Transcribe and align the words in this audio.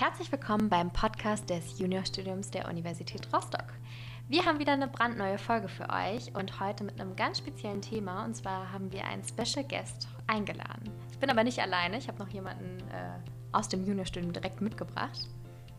herzlich 0.00 0.30
willkommen 0.30 0.68
beim 0.68 0.92
Podcast 0.92 1.50
des 1.50 1.80
Juniorstudiums 1.80 2.52
der 2.52 2.68
Universität 2.68 3.26
Rostock. 3.34 3.64
Wir 4.28 4.44
haben 4.46 4.60
wieder 4.60 4.72
eine 4.74 4.86
brandneue 4.86 5.38
Folge 5.38 5.66
für 5.66 5.88
euch 5.90 6.32
und 6.36 6.60
heute 6.60 6.84
mit 6.84 7.00
einem 7.00 7.16
ganz 7.16 7.38
speziellen 7.38 7.82
Thema. 7.82 8.24
Und 8.24 8.36
zwar 8.36 8.70
haben 8.70 8.92
wir 8.92 9.04
einen 9.04 9.24
Special 9.24 9.66
Guest 9.66 10.06
eingeladen. 10.28 10.92
Ich 11.10 11.18
bin 11.18 11.30
aber 11.30 11.42
nicht 11.42 11.58
alleine, 11.58 11.98
ich 11.98 12.06
habe 12.06 12.20
noch 12.20 12.28
jemanden 12.28 12.78
äh, 12.90 13.18
aus 13.50 13.68
dem 13.68 13.84
Juniorstudium 13.84 14.32
direkt 14.32 14.60
mitgebracht. 14.60 15.28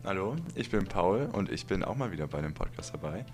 Hallo, 0.04 0.36
ich 0.54 0.70
bin 0.70 0.86
Paul 0.86 1.30
und 1.32 1.50
ich 1.50 1.66
bin 1.66 1.86
auch 1.86 1.96
mal 1.96 2.12
wieder 2.12 2.28
bei 2.28 2.42
dem 2.42 2.54
Podcast 2.54 2.94
dabei. 2.94 3.26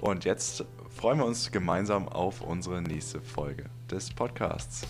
Und 0.00 0.24
jetzt 0.24 0.64
freuen 0.90 1.18
wir 1.18 1.24
uns 1.24 1.52
gemeinsam 1.52 2.08
auf 2.08 2.40
unsere 2.40 2.82
nächste 2.82 3.20
Folge 3.20 3.66
des 3.88 4.12
Podcasts. 4.12 4.88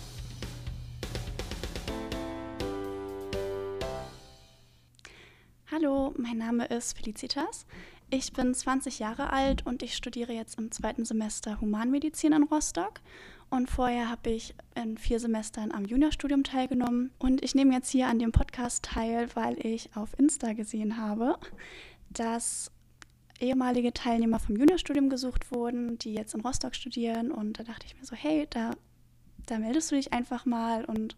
Mein 6.33 6.47
Name 6.47 6.65
ist 6.65 6.97
Felicitas. 6.97 7.67
Ich 8.09 8.33
bin 8.33 8.55
20 8.55 8.97
Jahre 8.97 9.29
alt 9.31 9.67
und 9.67 9.83
ich 9.83 9.95
studiere 9.95 10.33
jetzt 10.33 10.57
im 10.57 10.71
zweiten 10.71 11.05
Semester 11.05 11.61
Humanmedizin 11.61 12.33
in 12.33 12.41
Rostock. 12.41 13.01
Und 13.51 13.69
vorher 13.69 14.09
habe 14.09 14.31
ich 14.31 14.55
in 14.73 14.97
vier 14.97 15.19
Semestern 15.19 15.71
am 15.71 15.85
Juniorstudium 15.85 16.43
teilgenommen. 16.43 17.11
Und 17.19 17.43
ich 17.43 17.53
nehme 17.53 17.75
jetzt 17.75 17.91
hier 17.91 18.07
an 18.07 18.17
dem 18.17 18.31
Podcast 18.31 18.83
teil, 18.83 19.27
weil 19.35 19.63
ich 19.63 19.95
auf 19.95 20.17
Insta 20.17 20.53
gesehen 20.53 20.97
habe, 20.97 21.37
dass 22.09 22.71
ehemalige 23.39 23.93
Teilnehmer 23.93 24.39
vom 24.39 24.55
Juniorstudium 24.55 25.09
gesucht 25.11 25.51
wurden, 25.51 25.99
die 25.99 26.15
jetzt 26.15 26.33
in 26.33 26.41
Rostock 26.41 26.73
studieren. 26.73 27.31
Und 27.31 27.59
da 27.59 27.63
dachte 27.63 27.85
ich 27.85 27.95
mir 27.95 28.05
so, 28.05 28.15
hey, 28.15 28.47
da, 28.49 28.71
da 29.45 29.59
meldest 29.59 29.91
du 29.91 29.95
dich 29.97 30.13
einfach 30.13 30.47
mal 30.47 30.83
und 30.85 31.15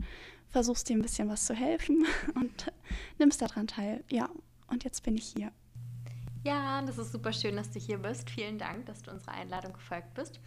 versuchst 0.50 0.90
dir 0.90 0.98
ein 0.98 1.02
bisschen 1.02 1.30
was 1.30 1.46
zu 1.46 1.54
helfen 1.54 2.06
und 2.36 2.70
nimmst 3.18 3.42
daran 3.42 3.68
teil. 3.68 4.04
Ja, 4.12 4.30
und 4.68 4.84
jetzt 4.84 5.04
bin 5.04 5.16
ich 5.16 5.26
hier. 5.26 5.52
Ja, 6.44 6.82
das 6.84 6.98
ist 6.98 7.12
super 7.12 7.34
schön, 7.34 7.56
dass 7.56 7.72
du 7.72 7.80
hier 7.80 7.98
bist. 7.98 8.30
Vielen 8.30 8.60
Dank, 8.60 8.86
dass 8.86 9.02
du 9.02 9.12
unserer 9.12 9.34
Einladung 9.34 9.74
gefolgt 9.74 10.14
bist. 10.14 10.40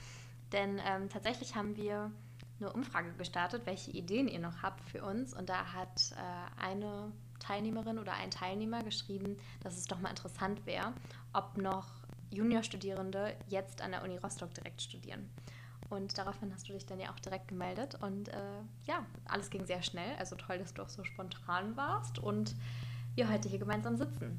Denn 0.52 0.80
ähm, 0.86 1.08
tatsächlich 1.08 1.56
haben 1.56 1.76
wir 1.76 2.12
eine 2.60 2.72
Umfrage 2.72 3.12
gestartet, 3.14 3.62
welche 3.66 3.90
Ideen 3.90 4.28
ihr 4.28 4.38
noch 4.38 4.62
habt 4.62 4.88
für 4.88 5.02
uns. 5.02 5.34
Und 5.34 5.48
da 5.48 5.72
hat 5.72 6.12
äh, 6.12 6.62
eine 6.62 7.12
Teilnehmerin 7.40 7.98
oder 7.98 8.12
ein 8.14 8.30
Teilnehmer 8.30 8.82
geschrieben, 8.82 9.36
dass 9.60 9.76
es 9.76 9.86
doch 9.86 10.00
mal 10.00 10.10
interessant 10.10 10.66
wäre, 10.66 10.92
ob 11.32 11.56
noch 11.56 11.86
Juniorstudierende 12.30 13.34
jetzt 13.48 13.80
an 13.80 13.92
der 13.92 14.02
Uni 14.02 14.18
Rostock 14.18 14.52
direkt 14.54 14.82
studieren. 14.82 15.28
Und 15.90 16.18
daraufhin 16.18 16.52
hast 16.52 16.68
du 16.68 16.74
dich 16.74 16.84
dann 16.84 17.00
ja 17.00 17.10
auch 17.10 17.18
direkt 17.18 17.48
gemeldet. 17.48 17.96
Und 18.00 18.28
äh, 18.28 18.60
ja, 18.86 19.04
alles 19.24 19.50
ging 19.50 19.64
sehr 19.64 19.82
schnell. 19.82 20.14
Also 20.18 20.36
toll, 20.36 20.58
dass 20.58 20.74
du 20.74 20.82
auch 20.82 20.88
so 20.88 21.02
spontan 21.04 21.76
warst 21.76 22.18
und 22.18 22.54
wir 23.18 23.28
heute 23.28 23.48
hier 23.48 23.58
gemeinsam 23.58 23.96
sitzen. 23.96 24.38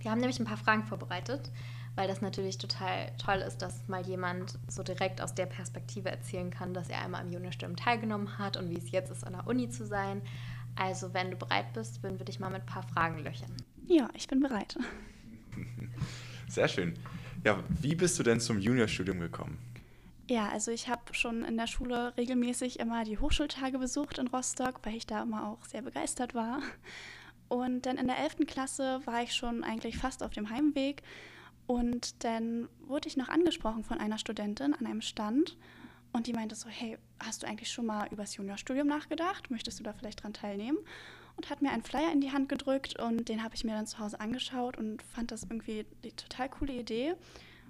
Wir 0.00 0.10
haben 0.10 0.18
nämlich 0.18 0.40
ein 0.40 0.46
paar 0.46 0.56
Fragen 0.56 0.84
vorbereitet, 0.84 1.52
weil 1.96 2.08
das 2.08 2.22
natürlich 2.22 2.56
total 2.56 3.12
toll 3.18 3.36
ist, 3.46 3.58
dass 3.58 3.86
mal 3.88 4.06
jemand 4.06 4.58
so 4.68 4.82
direkt 4.82 5.20
aus 5.20 5.34
der 5.34 5.46
Perspektive 5.46 6.10
erzählen 6.10 6.50
kann, 6.50 6.72
dass 6.72 6.88
er 6.88 7.02
einmal 7.02 7.20
am 7.20 7.30
Juniorstudium 7.30 7.76
teilgenommen 7.76 8.38
hat 8.38 8.56
und 8.56 8.70
wie 8.70 8.78
es 8.78 8.90
jetzt 8.90 9.10
ist, 9.10 9.24
an 9.24 9.34
der 9.34 9.46
Uni 9.46 9.68
zu 9.68 9.86
sein. 9.86 10.22
Also, 10.76 11.12
wenn 11.12 11.30
du 11.30 11.36
bereit 11.36 11.72
bist, 11.74 12.02
würden 12.02 12.18
wir 12.18 12.24
dich 12.24 12.40
mal 12.40 12.50
mit 12.50 12.62
ein 12.62 12.66
paar 12.66 12.82
Fragen 12.82 13.18
löchern. 13.18 13.52
Ja, 13.86 14.08
ich 14.14 14.28
bin 14.28 14.40
bereit. 14.40 14.78
Sehr 16.48 16.68
schön. 16.68 16.94
Ja, 17.44 17.62
wie 17.68 17.94
bist 17.94 18.18
du 18.18 18.22
denn 18.22 18.40
zum 18.40 18.58
Juniorstudium 18.58 19.20
gekommen? 19.20 19.58
Ja, 20.28 20.48
also 20.48 20.70
ich 20.70 20.88
habe 20.88 21.02
schon 21.12 21.44
in 21.44 21.56
der 21.56 21.66
Schule 21.66 22.16
regelmäßig 22.16 22.80
immer 22.80 23.04
die 23.04 23.18
Hochschultage 23.18 23.78
besucht 23.78 24.18
in 24.18 24.26
Rostock, 24.26 24.80
weil 24.84 24.96
ich 24.96 25.06
da 25.06 25.22
immer 25.22 25.48
auch 25.48 25.64
sehr 25.66 25.82
begeistert 25.82 26.34
war. 26.34 26.60
Und 27.48 27.86
dann 27.86 27.98
in 27.98 28.06
der 28.06 28.18
11. 28.18 28.46
Klasse 28.46 29.00
war 29.04 29.22
ich 29.22 29.34
schon 29.34 29.62
eigentlich 29.64 29.98
fast 29.98 30.22
auf 30.22 30.32
dem 30.32 30.50
Heimweg. 30.50 31.02
Und 31.66 32.24
dann 32.24 32.68
wurde 32.80 33.08
ich 33.08 33.16
noch 33.16 33.28
angesprochen 33.28 33.84
von 33.84 33.98
einer 33.98 34.18
Studentin 34.18 34.74
an 34.74 34.86
einem 34.86 35.00
Stand. 35.00 35.56
Und 36.12 36.26
die 36.26 36.32
meinte 36.32 36.54
so, 36.54 36.68
hey, 36.68 36.98
hast 37.20 37.42
du 37.42 37.46
eigentlich 37.46 37.70
schon 37.70 37.86
mal 37.86 38.06
über 38.08 38.22
das 38.22 38.36
Juniorstudium 38.36 38.86
nachgedacht? 38.86 39.50
Möchtest 39.50 39.78
du 39.78 39.84
da 39.84 39.92
vielleicht 39.92 40.22
dran 40.22 40.32
teilnehmen? 40.32 40.78
Und 41.36 41.50
hat 41.50 41.60
mir 41.60 41.70
einen 41.70 41.82
Flyer 41.82 42.12
in 42.12 42.20
die 42.20 42.32
Hand 42.32 42.48
gedrückt 42.48 42.98
und 42.98 43.28
den 43.28 43.42
habe 43.42 43.54
ich 43.54 43.62
mir 43.62 43.72
dann 43.72 43.86
zu 43.86 43.98
Hause 43.98 44.18
angeschaut 44.20 44.78
und 44.78 45.02
fand 45.02 45.30
das 45.30 45.42
irgendwie 45.42 45.84
die 46.02 46.12
total 46.12 46.48
coole 46.48 46.72
Idee 46.72 47.14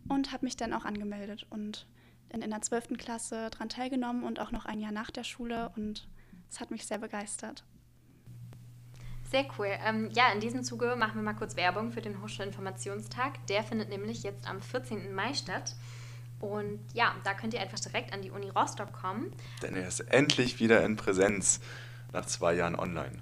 und 0.08 0.32
habe 0.32 0.44
mich 0.44 0.56
dann 0.56 0.72
auch 0.72 0.84
angemeldet. 0.84 1.46
Und 1.50 1.88
dann 2.28 2.42
in 2.42 2.50
der 2.50 2.62
12. 2.62 2.96
Klasse 2.96 3.50
daran 3.50 3.68
teilgenommen 3.68 4.22
und 4.22 4.38
auch 4.38 4.52
noch 4.52 4.66
ein 4.66 4.80
Jahr 4.80 4.92
nach 4.92 5.10
der 5.10 5.24
Schule 5.24 5.72
und 5.76 6.06
es 6.48 6.60
hat 6.60 6.70
mich 6.70 6.86
sehr 6.86 6.98
begeistert. 6.98 7.64
Sehr 9.30 9.44
cool. 9.58 9.68
Ähm, 9.84 10.10
ja, 10.12 10.30
in 10.32 10.40
diesem 10.40 10.62
Zuge 10.62 10.94
machen 10.96 11.16
wir 11.16 11.22
mal 11.22 11.34
kurz 11.34 11.56
Werbung 11.56 11.90
für 11.90 12.00
den 12.00 12.22
Hochschulinformationstag. 12.22 13.46
Der 13.48 13.64
findet 13.64 13.88
nämlich 13.88 14.22
jetzt 14.22 14.48
am 14.48 14.60
14. 14.60 15.14
Mai 15.14 15.34
statt. 15.34 15.74
Und 16.40 16.80
ja, 16.92 17.14
da 17.24 17.34
könnt 17.34 17.54
ihr 17.54 17.60
einfach 17.60 17.80
direkt 17.80 18.12
an 18.12 18.22
die 18.22 18.30
Uni 18.30 18.50
Rostock 18.50 18.92
kommen. 18.92 19.32
Denn 19.62 19.74
er 19.74 19.88
ist 19.88 20.00
endlich 20.00 20.60
wieder 20.60 20.84
in 20.84 20.96
Präsenz 20.96 21.60
nach 22.12 22.26
zwei 22.26 22.54
Jahren 22.54 22.76
online. 22.76 23.18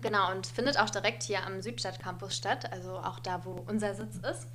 Genau, 0.00 0.30
und 0.30 0.46
findet 0.46 0.78
auch 0.78 0.90
direkt 0.90 1.22
hier 1.22 1.44
am 1.44 1.60
Südstadt-Campus 1.60 2.36
statt, 2.36 2.72
also 2.72 2.98
auch 2.98 3.18
da, 3.18 3.44
wo 3.44 3.52
unser 3.66 3.94
Sitz 3.94 4.16
ist. 4.16 4.46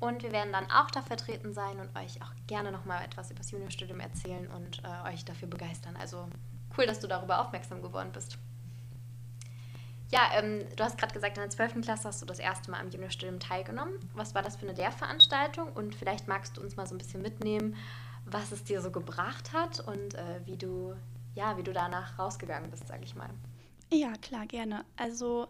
Und 0.00 0.22
wir 0.22 0.32
werden 0.32 0.52
dann 0.52 0.70
auch 0.70 0.90
da 0.90 1.00
vertreten 1.00 1.54
sein 1.54 1.78
und 1.78 1.96
euch 1.96 2.20
auch 2.22 2.32
gerne 2.46 2.72
nochmal 2.72 3.04
etwas 3.04 3.30
über 3.30 3.38
das 3.38 3.50
Juniorstudium 3.52 4.00
erzählen 4.00 4.48
und 4.48 4.82
äh, 4.84 5.12
euch 5.12 5.24
dafür 5.24 5.48
begeistern. 5.48 5.96
Also 5.96 6.28
cool, 6.76 6.86
dass 6.86 7.00
du 7.00 7.06
darüber 7.06 7.40
aufmerksam 7.40 7.82
geworden 7.82 8.10
bist. 8.12 8.38
Ja, 10.12 10.30
ähm, 10.34 10.64
du 10.76 10.84
hast 10.84 10.98
gerade 10.98 11.14
gesagt, 11.14 11.38
in 11.38 11.42
der 11.42 11.50
12. 11.50 11.80
Klasse 11.80 12.08
hast 12.08 12.20
du 12.20 12.26
das 12.26 12.38
erste 12.38 12.70
Mal 12.70 12.80
am 12.80 12.90
Juniorstudium 12.90 13.40
teilgenommen. 13.40 13.98
Was 14.14 14.34
war 14.34 14.42
das 14.42 14.56
für 14.56 14.68
eine 14.68 14.76
Lehrveranstaltung? 14.76 15.72
Und 15.72 15.94
vielleicht 15.94 16.28
magst 16.28 16.56
du 16.56 16.60
uns 16.60 16.76
mal 16.76 16.86
so 16.86 16.94
ein 16.94 16.98
bisschen 16.98 17.22
mitnehmen, 17.22 17.76
was 18.26 18.52
es 18.52 18.62
dir 18.62 18.82
so 18.82 18.90
gebracht 18.90 19.54
hat 19.54 19.80
und 19.80 20.14
äh, 20.14 20.40
wie, 20.44 20.58
du, 20.58 20.94
ja, 21.34 21.56
wie 21.56 21.62
du 21.62 21.72
danach 21.72 22.18
rausgegangen 22.18 22.70
bist, 22.70 22.86
sag 22.86 23.02
ich 23.02 23.14
mal. 23.14 23.30
Ja, 23.90 24.12
klar, 24.20 24.46
gerne. 24.46 24.84
Also 24.96 25.48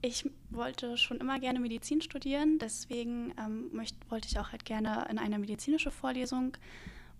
ich 0.00 0.28
wollte 0.50 0.98
schon 0.98 1.18
immer 1.18 1.38
gerne 1.38 1.60
Medizin 1.60 2.00
studieren, 2.00 2.58
deswegen 2.58 3.32
ähm, 3.38 3.70
möcht, 3.72 3.96
wollte 4.10 4.26
ich 4.26 4.38
auch 4.38 4.50
halt 4.50 4.64
gerne 4.64 5.06
in 5.10 5.18
eine 5.18 5.38
medizinische 5.38 5.92
Vorlesung 5.92 6.56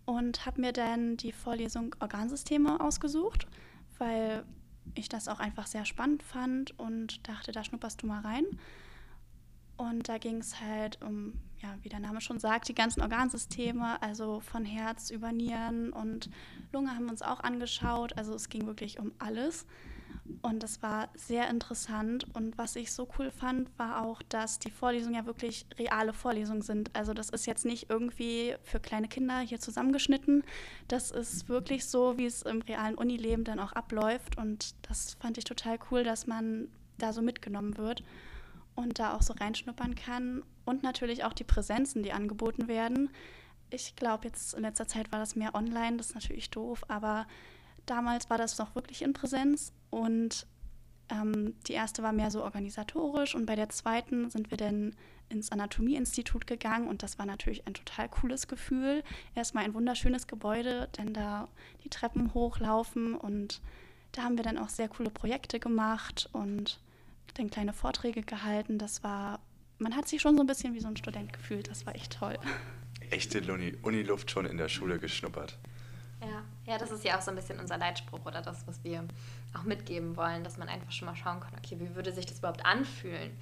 und 0.05 0.47
habe 0.47 0.61
mir 0.61 0.73
dann 0.73 1.17
die 1.17 1.31
Vorlesung 1.31 1.95
Organsysteme 2.01 2.81
ausgesucht, 2.81 3.47
weil 3.99 4.45
ich 4.95 5.09
das 5.09 5.29
auch 5.29 5.41
einfach 5.41 5.67
sehr 5.67 5.85
spannend 5.85 6.23
fand 6.23 6.79
und 6.79 7.27
dachte, 7.29 7.53
da 7.53 7.65
schnupperst 7.65 8.03
du 8.03 8.07
mal 8.07 8.21
rein. 8.21 8.45
Und 9.77 10.09
da 10.09 10.19
ging 10.19 10.37
es 10.37 10.61
halt 10.61 11.01
um, 11.03 11.33
ja, 11.59 11.75
wie 11.83 11.89
der 11.89 11.99
Name 11.99 12.21
schon 12.21 12.39
sagt, 12.39 12.69
die 12.69 12.75
ganzen 12.75 13.01
Organsysteme, 13.01 14.01
also 14.03 14.41
von 14.41 14.65
Herz 14.65 15.11
über 15.11 15.33
Nieren 15.33 15.93
und 15.93 16.31
Lunge 16.73 16.95
haben 16.95 17.05
wir 17.05 17.11
uns 17.11 17.23
auch 17.23 17.41
angeschaut. 17.41 18.17
Also 18.17 18.35
es 18.35 18.49
ging 18.49 18.67
wirklich 18.67 18.99
um 18.99 19.13
alles. 19.19 19.67
Und 20.41 20.63
das 20.63 20.83
war 20.83 21.09
sehr 21.15 21.49
interessant. 21.51 22.27
Und 22.35 22.57
was 22.57 22.77
ich 22.77 22.93
so 22.93 23.09
cool 23.19 23.31
fand, 23.31 23.69
war 23.79 24.05
auch, 24.05 24.23
dass 24.23 24.59
die 24.59 24.71
Vorlesungen 24.71 25.15
ja 25.15 25.27
wirklich 25.27 25.67
reale 25.79 26.13
Vorlesungen 26.13 26.63
sind. 26.63 26.95
Also 26.95 27.13
das 27.13 27.29
ist 27.31 27.47
jetzt 27.47 27.65
nicht 27.65 27.91
irgendwie 27.91 28.55
für 28.63 28.81
kleine 28.81 29.09
Kinder 29.09 29.41
hier 29.41 29.61
zusammengeschnitten. 29.61 30.45
Das 30.89 31.11
ist 31.11 31.49
wirklich 31.49 31.87
so, 31.87 32.17
wie 32.19 32.27
es 32.27 32.43
im 32.43 32.63
realen 32.63 32.95
Unileben 32.95 33.45
dann 33.45 33.61
auch 33.61 33.73
abläuft. 33.73 34.39
Und 34.39 34.75
das 34.89 35.15
fand 35.15 35.39
ich 35.39 35.45
total 35.45 35.79
cool, 35.91 36.05
dass 36.05 36.27
man 36.27 36.69
da 36.99 37.13
so 37.13 37.23
mitgenommen 37.23 37.77
wird 37.77 38.03
und 38.75 38.99
da 38.99 39.15
auch 39.15 39.23
so 39.23 39.35
reinschnuppern 39.35 39.95
kann. 39.95 40.43
Und 40.65 40.83
natürlich 40.83 41.25
auch 41.25 41.33
die 41.33 41.45
Präsenzen, 41.45 42.03
die 42.03 42.13
angeboten 42.13 42.69
werden. 42.69 43.11
Ich 43.71 43.97
glaube, 43.97 44.27
jetzt 44.29 44.55
in 44.55 44.63
letzter 44.63 44.87
Zeit 44.87 45.13
war 45.13 45.19
das 45.19 45.35
mehr 45.35 45.55
online, 45.55 45.97
das 45.97 46.09
ist 46.09 46.15
natürlich 46.15 46.51
doof, 46.51 46.85
aber 46.89 47.27
damals 47.87 48.29
war 48.29 48.37
das 48.37 48.59
noch 48.59 48.75
wirklich 48.75 49.01
in 49.01 49.15
Präsenz 49.15 49.73
und 49.93 50.47
ähm, 51.11 51.55
die 51.67 51.75
erste 51.75 52.03
war 52.03 52.13
mehr 52.13 52.31
so 52.31 52.43
organisatorisch 52.43 53.35
und 53.35 53.45
bei 53.45 53.57
der 53.57 53.69
zweiten 53.69 54.31
sind 54.31 54.51
wir 54.51 54.57
dann 54.57 54.97
ins 55.29 55.53
Anatomieinstitut 55.53 56.47
gegangen 56.47 56.89
und 56.89 57.03
das 57.03 57.19
war 57.19 57.27
natürlich 57.27 57.67
ein 57.67 57.75
total 57.75 58.09
cooles 58.09 58.49
Gefühl. 58.49 59.05
Erstmal 59.35 59.65
ein 59.65 59.75
wunderschönes 59.75 60.27
Gebäude, 60.27 60.89
denn 60.97 61.13
da 61.13 61.49
die 61.85 61.91
Treppen 61.91 62.33
hochlaufen 62.33 63.15
und 63.15 63.61
da 64.13 64.23
haben 64.23 64.39
wir 64.39 64.45
dann 64.45 64.57
auch 64.59 64.71
sehr 64.71 64.89
coole 64.89 65.11
Projekte 65.11 65.61
gemacht 65.61 66.31
und 66.33 66.81
dann 67.35 67.51
kleine 67.51 67.75
Vorträge 67.75 68.23
gehalten. 68.23 68.79
Das 68.79 69.03
war, 69.03 69.41
man 69.79 69.95
hat 69.95 70.09
sich 70.09 70.23
schon 70.23 70.37
so 70.37 70.43
ein 70.43 70.47
bisschen 70.47 70.73
wie 70.75 70.81
so 70.81 70.89
ein 70.89 70.97
Student 70.97 71.35
gefühlt. 71.35 71.69
Das 71.69 71.85
war 71.85 71.95
echt 71.95 72.19
toll. 72.19 72.39
Echte 73.11 73.43
Uniluft 73.83 74.31
schon 74.31 74.47
in 74.47 74.57
der 74.57 74.69
Schule 74.69 74.99
geschnuppert. 74.99 75.59
Ja. 76.23 76.45
Ja, 76.67 76.79
das 76.79 76.91
ist 76.91 77.05
ja 77.05 77.19
auch 77.19 77.23
so 77.23 77.31
ein 77.31 77.37
bisschen 77.37 77.59
unser 77.59 77.77
Leitspruch 77.77 78.25
oder 78.25 78.41
das, 78.41 78.67
was 78.67 78.83
wir 78.85 79.05
auch 79.55 79.65
mitgeben 79.65 80.17
wollen, 80.17 80.45
dass 80.45 80.59
man 80.59 80.69
einfach 80.69 80.93
schon 80.93 81.07
mal 81.07 81.17
schauen 81.17 81.41
kann, 81.41 81.53
okay, 81.57 81.79
wie 81.81 81.95
würde 81.95 82.13
sich 82.13 82.27
das 82.27 82.39
überhaupt 82.39 82.65
anfühlen? 82.65 83.37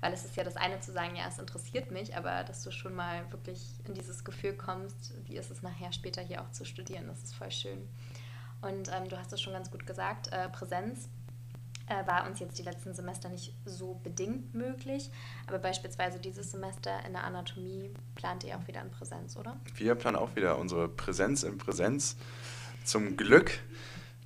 Weil 0.00 0.12
es 0.12 0.26
ist 0.26 0.36
ja 0.36 0.44
das 0.44 0.56
eine 0.56 0.78
zu 0.80 0.92
sagen, 0.92 1.16
ja, 1.16 1.26
es 1.26 1.38
interessiert 1.38 1.90
mich, 1.90 2.16
aber 2.16 2.44
dass 2.44 2.62
du 2.62 2.70
schon 2.70 2.94
mal 2.94 3.30
wirklich 3.32 3.62
in 3.86 3.94
dieses 3.94 4.24
Gefühl 4.24 4.52
kommst, 4.52 5.14
wie 5.26 5.36
ist 5.36 5.50
es 5.50 5.62
nachher 5.62 5.90
später 5.92 6.20
hier 6.20 6.42
auch 6.42 6.50
zu 6.50 6.66
studieren, 6.66 7.06
das 7.06 7.22
ist 7.22 7.34
voll 7.34 7.50
schön. 7.50 7.88
Und 8.60 8.90
ähm, 8.92 9.08
du 9.08 9.18
hast 9.18 9.32
es 9.32 9.40
schon 9.40 9.54
ganz 9.54 9.70
gut 9.70 9.86
gesagt, 9.86 10.32
äh, 10.32 10.48
Präsenz 10.50 11.08
äh, 11.86 12.06
war 12.06 12.26
uns 12.26 12.40
jetzt 12.40 12.58
die 12.58 12.62
letzten 12.62 12.94
Semester 12.94 13.28
nicht 13.28 13.54
so 13.64 14.00
bedingt 14.02 14.54
möglich. 14.54 15.10
Aber 15.46 15.58
beispielsweise 15.58 16.18
dieses 16.18 16.50
Semester 16.50 16.90
in 17.06 17.12
der 17.12 17.24
Anatomie 17.24 17.90
plant 18.14 18.44
ihr 18.44 18.56
auch 18.56 18.66
wieder 18.66 18.82
in 18.82 18.90
Präsenz, 18.90 19.36
oder? 19.36 19.56
Wir 19.74 19.94
planen 19.94 20.16
auch 20.16 20.34
wieder 20.36 20.58
unsere 20.58 20.88
Präsenz 20.88 21.42
in 21.42 21.58
Präsenz. 21.58 22.16
Zum 22.86 23.16
Glück, 23.16 23.50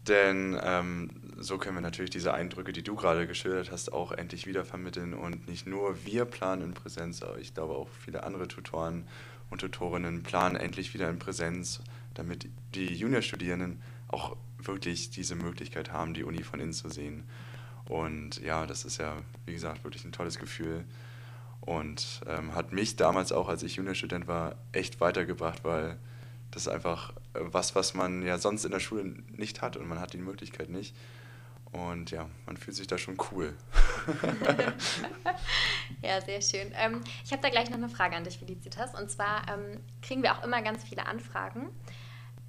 denn 0.06 0.54
ähm, 0.62 1.08
so 1.38 1.56
können 1.56 1.76
wir 1.76 1.80
natürlich 1.80 2.10
diese 2.10 2.34
Eindrücke, 2.34 2.74
die 2.74 2.82
du 2.82 2.94
gerade 2.94 3.26
geschildert 3.26 3.72
hast, 3.72 3.90
auch 3.90 4.12
endlich 4.12 4.46
wieder 4.46 4.66
vermitteln. 4.66 5.14
Und 5.14 5.48
nicht 5.48 5.66
nur 5.66 6.04
wir 6.04 6.26
planen 6.26 6.60
in 6.60 6.74
Präsenz, 6.74 7.22
aber 7.22 7.38
ich 7.38 7.54
glaube 7.54 7.72
auch 7.72 7.88
viele 8.04 8.22
andere 8.22 8.48
Tutoren 8.48 9.08
und 9.48 9.62
Tutorinnen 9.62 10.22
planen 10.22 10.56
endlich 10.56 10.92
wieder 10.92 11.08
in 11.08 11.18
Präsenz, 11.18 11.80
damit 12.12 12.50
die 12.74 12.94
Juniorstudierenden 12.94 13.80
auch 14.08 14.36
wirklich 14.58 15.08
diese 15.08 15.36
Möglichkeit 15.36 15.90
haben, 15.90 16.12
die 16.12 16.24
Uni 16.24 16.42
von 16.42 16.60
innen 16.60 16.74
zu 16.74 16.90
sehen. 16.90 17.24
Und 17.86 18.42
ja, 18.42 18.66
das 18.66 18.84
ist 18.84 18.98
ja, 18.98 19.22
wie 19.46 19.54
gesagt, 19.54 19.84
wirklich 19.84 20.04
ein 20.04 20.12
tolles 20.12 20.38
Gefühl. 20.38 20.84
Und 21.62 22.20
ähm, 22.26 22.54
hat 22.54 22.74
mich 22.74 22.96
damals 22.96 23.32
auch, 23.32 23.48
als 23.48 23.62
ich 23.62 23.76
Juniorstudent 23.76 24.28
war, 24.28 24.56
echt 24.72 25.00
weitergebracht, 25.00 25.64
weil 25.64 25.98
das 26.50 26.62
ist 26.62 26.68
einfach 26.68 27.10
äh, 27.34 27.40
was, 27.42 27.74
was 27.74 27.94
man 27.94 28.22
ja 28.22 28.38
sonst 28.38 28.64
in 28.64 28.70
der 28.70 28.80
Schule 28.80 29.04
nicht 29.04 29.62
hat 29.62 29.76
und 29.76 29.88
man 29.88 30.00
hat 30.00 30.12
die 30.12 30.18
Möglichkeit 30.18 30.70
nicht. 30.70 30.94
Und 31.72 32.10
ja, 32.10 32.28
man 32.46 32.56
fühlt 32.56 32.76
sich 32.76 32.88
da 32.88 32.98
schon 32.98 33.16
cool. 33.30 33.56
ja, 36.02 36.20
sehr 36.20 36.42
schön. 36.42 36.72
Ähm, 36.74 37.00
ich 37.24 37.30
habe 37.30 37.42
da 37.42 37.48
gleich 37.48 37.70
noch 37.70 37.76
eine 37.76 37.88
Frage 37.88 38.16
an 38.16 38.24
dich, 38.24 38.38
Felicitas. 38.38 38.98
Und 38.98 39.08
zwar 39.08 39.48
ähm, 39.48 39.78
kriegen 40.02 40.22
wir 40.24 40.36
auch 40.36 40.42
immer 40.42 40.62
ganz 40.62 40.82
viele 40.82 41.06
Anfragen, 41.06 41.68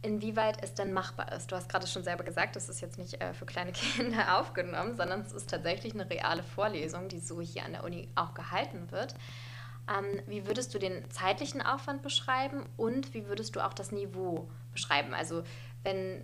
inwieweit 0.01 0.63
es 0.63 0.73
denn 0.73 0.91
machbar 0.91 1.31
ist. 1.33 1.51
Du 1.51 1.55
hast 1.55 1.69
gerade 1.69 1.85
schon 1.85 2.03
selber 2.03 2.23
gesagt, 2.23 2.55
das 2.55 2.67
ist 2.67 2.81
jetzt 2.81 2.97
nicht 2.97 3.21
äh, 3.21 3.35
für 3.35 3.45
kleine 3.45 3.71
Kinder 3.73 4.39
aufgenommen, 4.39 4.97
sondern 4.97 5.21
es 5.21 5.33
ist 5.33 5.51
tatsächlich 5.51 5.93
eine 5.93 6.09
reale 6.09 6.41
Vorlesung, 6.41 7.07
die 7.07 7.19
so 7.19 7.41
hier 7.41 7.63
an 7.63 7.73
der 7.73 7.83
Uni 7.83 8.09
auch 8.15 8.33
gehalten 8.33 8.89
wird. 8.89 9.13
Ähm, 9.91 10.21
wie 10.27 10.45
würdest 10.45 10.73
du 10.73 10.79
den 10.79 11.09
zeitlichen 11.09 11.61
Aufwand 11.61 12.01
beschreiben 12.01 12.65
und 12.77 13.13
wie 13.13 13.27
würdest 13.27 13.55
du 13.55 13.65
auch 13.65 13.73
das 13.73 13.91
Niveau 13.91 14.47
beschreiben? 14.71 15.13
Also 15.13 15.43
wenn 15.83 16.23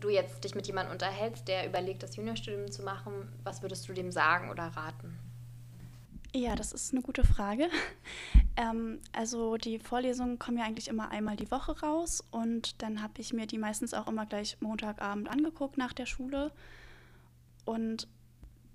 du 0.00 0.08
jetzt 0.08 0.44
dich 0.44 0.54
mit 0.54 0.66
jemandem 0.66 0.92
unterhältst, 0.92 1.48
der 1.48 1.66
überlegt, 1.66 2.02
das 2.02 2.16
Juniorstudium 2.16 2.70
zu 2.70 2.82
machen, 2.82 3.12
was 3.42 3.62
würdest 3.62 3.88
du 3.88 3.92
dem 3.92 4.12
sagen 4.12 4.50
oder 4.50 4.64
raten? 4.64 5.18
Ja, 6.34 6.54
das 6.54 6.72
ist 6.72 6.92
eine 6.92 7.02
gute 7.02 7.24
Frage. 7.24 7.68
Ähm, 8.58 9.00
also 9.12 9.58
die 9.58 9.78
Vorlesungen 9.78 10.38
kommen 10.38 10.56
ja 10.56 10.64
eigentlich 10.64 10.88
immer 10.88 11.10
einmal 11.10 11.36
die 11.36 11.50
Woche 11.50 11.78
raus 11.78 12.24
und 12.30 12.80
dann 12.80 13.02
habe 13.02 13.20
ich 13.20 13.34
mir 13.34 13.46
die 13.46 13.58
meistens 13.58 13.92
auch 13.92 14.08
immer 14.08 14.24
gleich 14.24 14.56
Montagabend 14.62 15.28
angeguckt 15.28 15.76
nach 15.76 15.92
der 15.92 16.06
Schule. 16.06 16.50
Und 17.66 18.08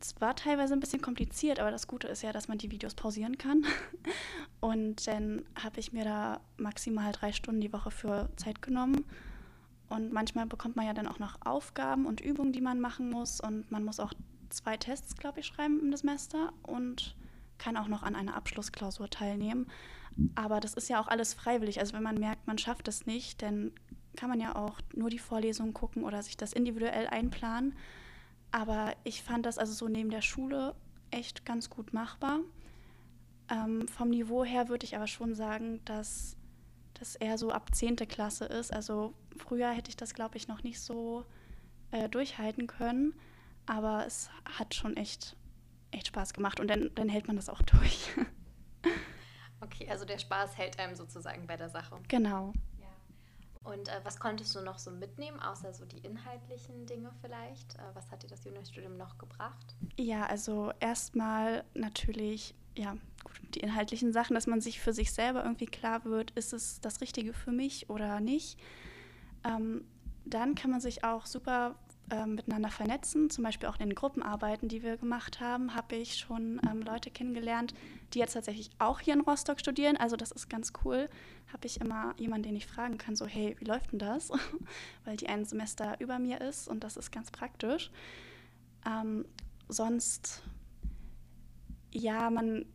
es 0.01 0.19
war 0.19 0.35
teilweise 0.35 0.73
ein 0.73 0.79
bisschen 0.79 1.01
kompliziert, 1.01 1.59
aber 1.59 1.71
das 1.71 1.87
Gute 1.87 2.07
ist 2.07 2.23
ja, 2.23 2.31
dass 2.31 2.47
man 2.47 2.57
die 2.57 2.71
Videos 2.71 2.95
pausieren 2.95 3.37
kann. 3.37 3.65
Und 4.59 5.07
dann 5.07 5.43
habe 5.61 5.79
ich 5.79 5.93
mir 5.93 6.03
da 6.03 6.41
maximal 6.57 7.11
drei 7.11 7.31
Stunden 7.31 7.61
die 7.61 7.73
Woche 7.73 7.91
für 7.91 8.29
Zeit 8.35 8.61
genommen 8.61 9.05
und 9.91 10.13
manchmal 10.13 10.45
bekommt 10.45 10.77
man 10.77 10.85
ja 10.85 10.93
dann 10.93 11.07
auch 11.07 11.19
noch 11.19 11.37
Aufgaben 11.45 12.05
und 12.05 12.21
Übungen, 12.21 12.53
die 12.53 12.61
man 12.61 12.79
machen 12.79 13.09
muss. 13.09 13.41
Und 13.41 13.69
man 13.71 13.83
muss 13.83 13.99
auch 13.99 14.13
zwei 14.49 14.77
Tests, 14.77 15.17
glaube 15.17 15.41
ich, 15.41 15.47
schreiben 15.47 15.81
im 15.81 15.93
Semester 15.95 16.53
und 16.63 17.15
kann 17.57 17.75
auch 17.75 17.89
noch 17.89 18.01
an 18.01 18.15
einer 18.15 18.35
Abschlussklausur 18.35 19.09
teilnehmen. 19.09 19.67
Aber 20.35 20.61
das 20.61 20.75
ist 20.75 20.87
ja 20.87 21.01
auch 21.01 21.09
alles 21.09 21.33
freiwillig. 21.33 21.81
Also 21.81 21.93
wenn 21.93 22.03
man 22.03 22.17
merkt, 22.17 22.47
man 22.47 22.57
schafft 22.57 22.87
es 22.87 23.05
nicht, 23.05 23.41
dann 23.41 23.73
kann 24.15 24.29
man 24.29 24.39
ja 24.39 24.55
auch 24.55 24.79
nur 24.95 25.09
die 25.09 25.19
Vorlesungen 25.19 25.73
gucken 25.73 26.05
oder 26.05 26.23
sich 26.23 26.37
das 26.37 26.53
individuell 26.53 27.07
einplanen. 27.07 27.75
Aber 28.51 28.93
ich 29.03 29.23
fand 29.23 29.45
das 29.45 29.57
also 29.57 29.73
so 29.73 29.87
neben 29.87 30.09
der 30.09 30.21
Schule 30.21 30.75
echt 31.09 31.45
ganz 31.45 31.69
gut 31.69 31.93
machbar. 31.93 32.39
Ähm, 33.49 33.87
vom 33.87 34.09
Niveau 34.09 34.43
her 34.43 34.69
würde 34.69 34.85
ich 34.85 34.95
aber 34.95 35.07
schon 35.07 35.35
sagen, 35.35 35.83
dass 35.85 36.37
das 36.93 37.15
eher 37.15 37.37
so 37.37 37.51
ab 37.51 37.73
10. 37.73 37.95
Klasse 37.95 38.45
ist. 38.45 38.73
Also 38.73 39.13
früher 39.37 39.71
hätte 39.71 39.89
ich 39.89 39.97
das, 39.97 40.13
glaube 40.13 40.37
ich, 40.37 40.47
noch 40.47 40.63
nicht 40.63 40.79
so 40.79 41.25
äh, 41.91 42.07
durchhalten 42.09 42.67
können. 42.67 43.13
Aber 43.65 44.05
es 44.05 44.29
hat 44.57 44.73
schon 44.73 44.97
echt, 44.97 45.35
echt 45.91 46.07
Spaß 46.07 46.33
gemacht 46.33 46.59
und 46.59 46.67
dann, 46.67 46.91
dann 46.95 47.09
hält 47.09 47.27
man 47.27 47.35
das 47.35 47.49
auch 47.49 47.61
durch. 47.63 48.09
okay, 49.61 49.87
also 49.89 50.05
der 50.05 50.17
Spaß 50.17 50.57
hält 50.57 50.79
einem 50.79 50.95
sozusagen 50.95 51.47
bei 51.47 51.57
der 51.57 51.69
Sache. 51.69 51.99
Genau. 52.07 52.53
Und 53.63 53.89
äh, 53.89 53.99
was 54.03 54.19
konntest 54.19 54.55
du 54.55 54.61
noch 54.61 54.79
so 54.79 54.89
mitnehmen, 54.89 55.39
außer 55.39 55.73
so 55.73 55.85
die 55.85 55.99
inhaltlichen 55.99 56.87
Dinge 56.87 57.11
vielleicht? 57.21 57.75
Äh, 57.75 57.81
was 57.93 58.09
hat 58.11 58.23
dir 58.23 58.27
das 58.27 58.43
Juniorstudium 58.43 58.97
noch 58.97 59.17
gebracht? 59.17 59.75
Ja, 59.97 60.25
also 60.25 60.71
erstmal 60.79 61.63
natürlich 61.73 62.55
ja, 62.75 62.97
gut, 63.23 63.39
die 63.53 63.59
inhaltlichen 63.59 64.13
Sachen, 64.13 64.33
dass 64.33 64.47
man 64.47 64.61
sich 64.61 64.79
für 64.79 64.93
sich 64.93 65.11
selber 65.11 65.43
irgendwie 65.43 65.65
klar 65.65 66.05
wird, 66.05 66.31
ist 66.31 66.53
es 66.53 66.81
das 66.81 67.01
Richtige 67.01 67.33
für 67.33 67.51
mich 67.51 67.89
oder 67.89 68.19
nicht. 68.19 68.57
Ähm, 69.43 69.85
dann 70.25 70.55
kann 70.55 70.71
man 70.71 70.81
sich 70.81 71.03
auch 71.03 71.25
super 71.25 71.75
ähm, 72.11 72.35
miteinander 72.35 72.69
vernetzen. 72.69 73.29
Zum 73.29 73.43
Beispiel 73.43 73.67
auch 73.67 73.79
in 73.79 73.89
den 73.89 73.95
Gruppenarbeiten, 73.95 74.67
die 74.67 74.83
wir 74.83 74.97
gemacht 74.97 75.39
haben, 75.39 75.73
habe 75.73 75.95
ich 75.95 76.17
schon 76.17 76.61
ähm, 76.69 76.81
Leute 76.81 77.09
kennengelernt, 77.09 77.73
die 78.13 78.19
jetzt 78.19 78.33
tatsächlich 78.33 78.69
auch 78.77 78.99
hier 78.99 79.13
in 79.13 79.21
Rostock 79.21 79.59
studieren. 79.59 79.97
Also 79.97 80.15
das 80.17 80.31
ist 80.31 80.49
ganz 80.49 80.73
cool. 80.83 81.09
Habe 81.51 81.65
ich 81.65 81.81
immer 81.81 82.13
jemanden, 82.17 82.49
den 82.49 82.55
ich 82.55 82.67
fragen 82.67 82.97
kann, 82.97 83.15
so 83.15 83.25
hey, 83.25 83.55
wie 83.59 83.65
läuft 83.65 83.93
denn 83.93 83.99
das? 83.99 84.31
Weil 85.05 85.17
die 85.17 85.27
ein 85.27 85.45
Semester 85.45 85.99
über 85.99 86.19
mir 86.19 86.41
ist 86.41 86.67
und 86.67 86.83
das 86.83 86.97
ist 86.97 87.11
ganz 87.11 87.31
praktisch. 87.31 87.89
Ähm, 88.85 89.25
sonst 89.69 90.43
ja, 91.91 92.29
man 92.29 92.65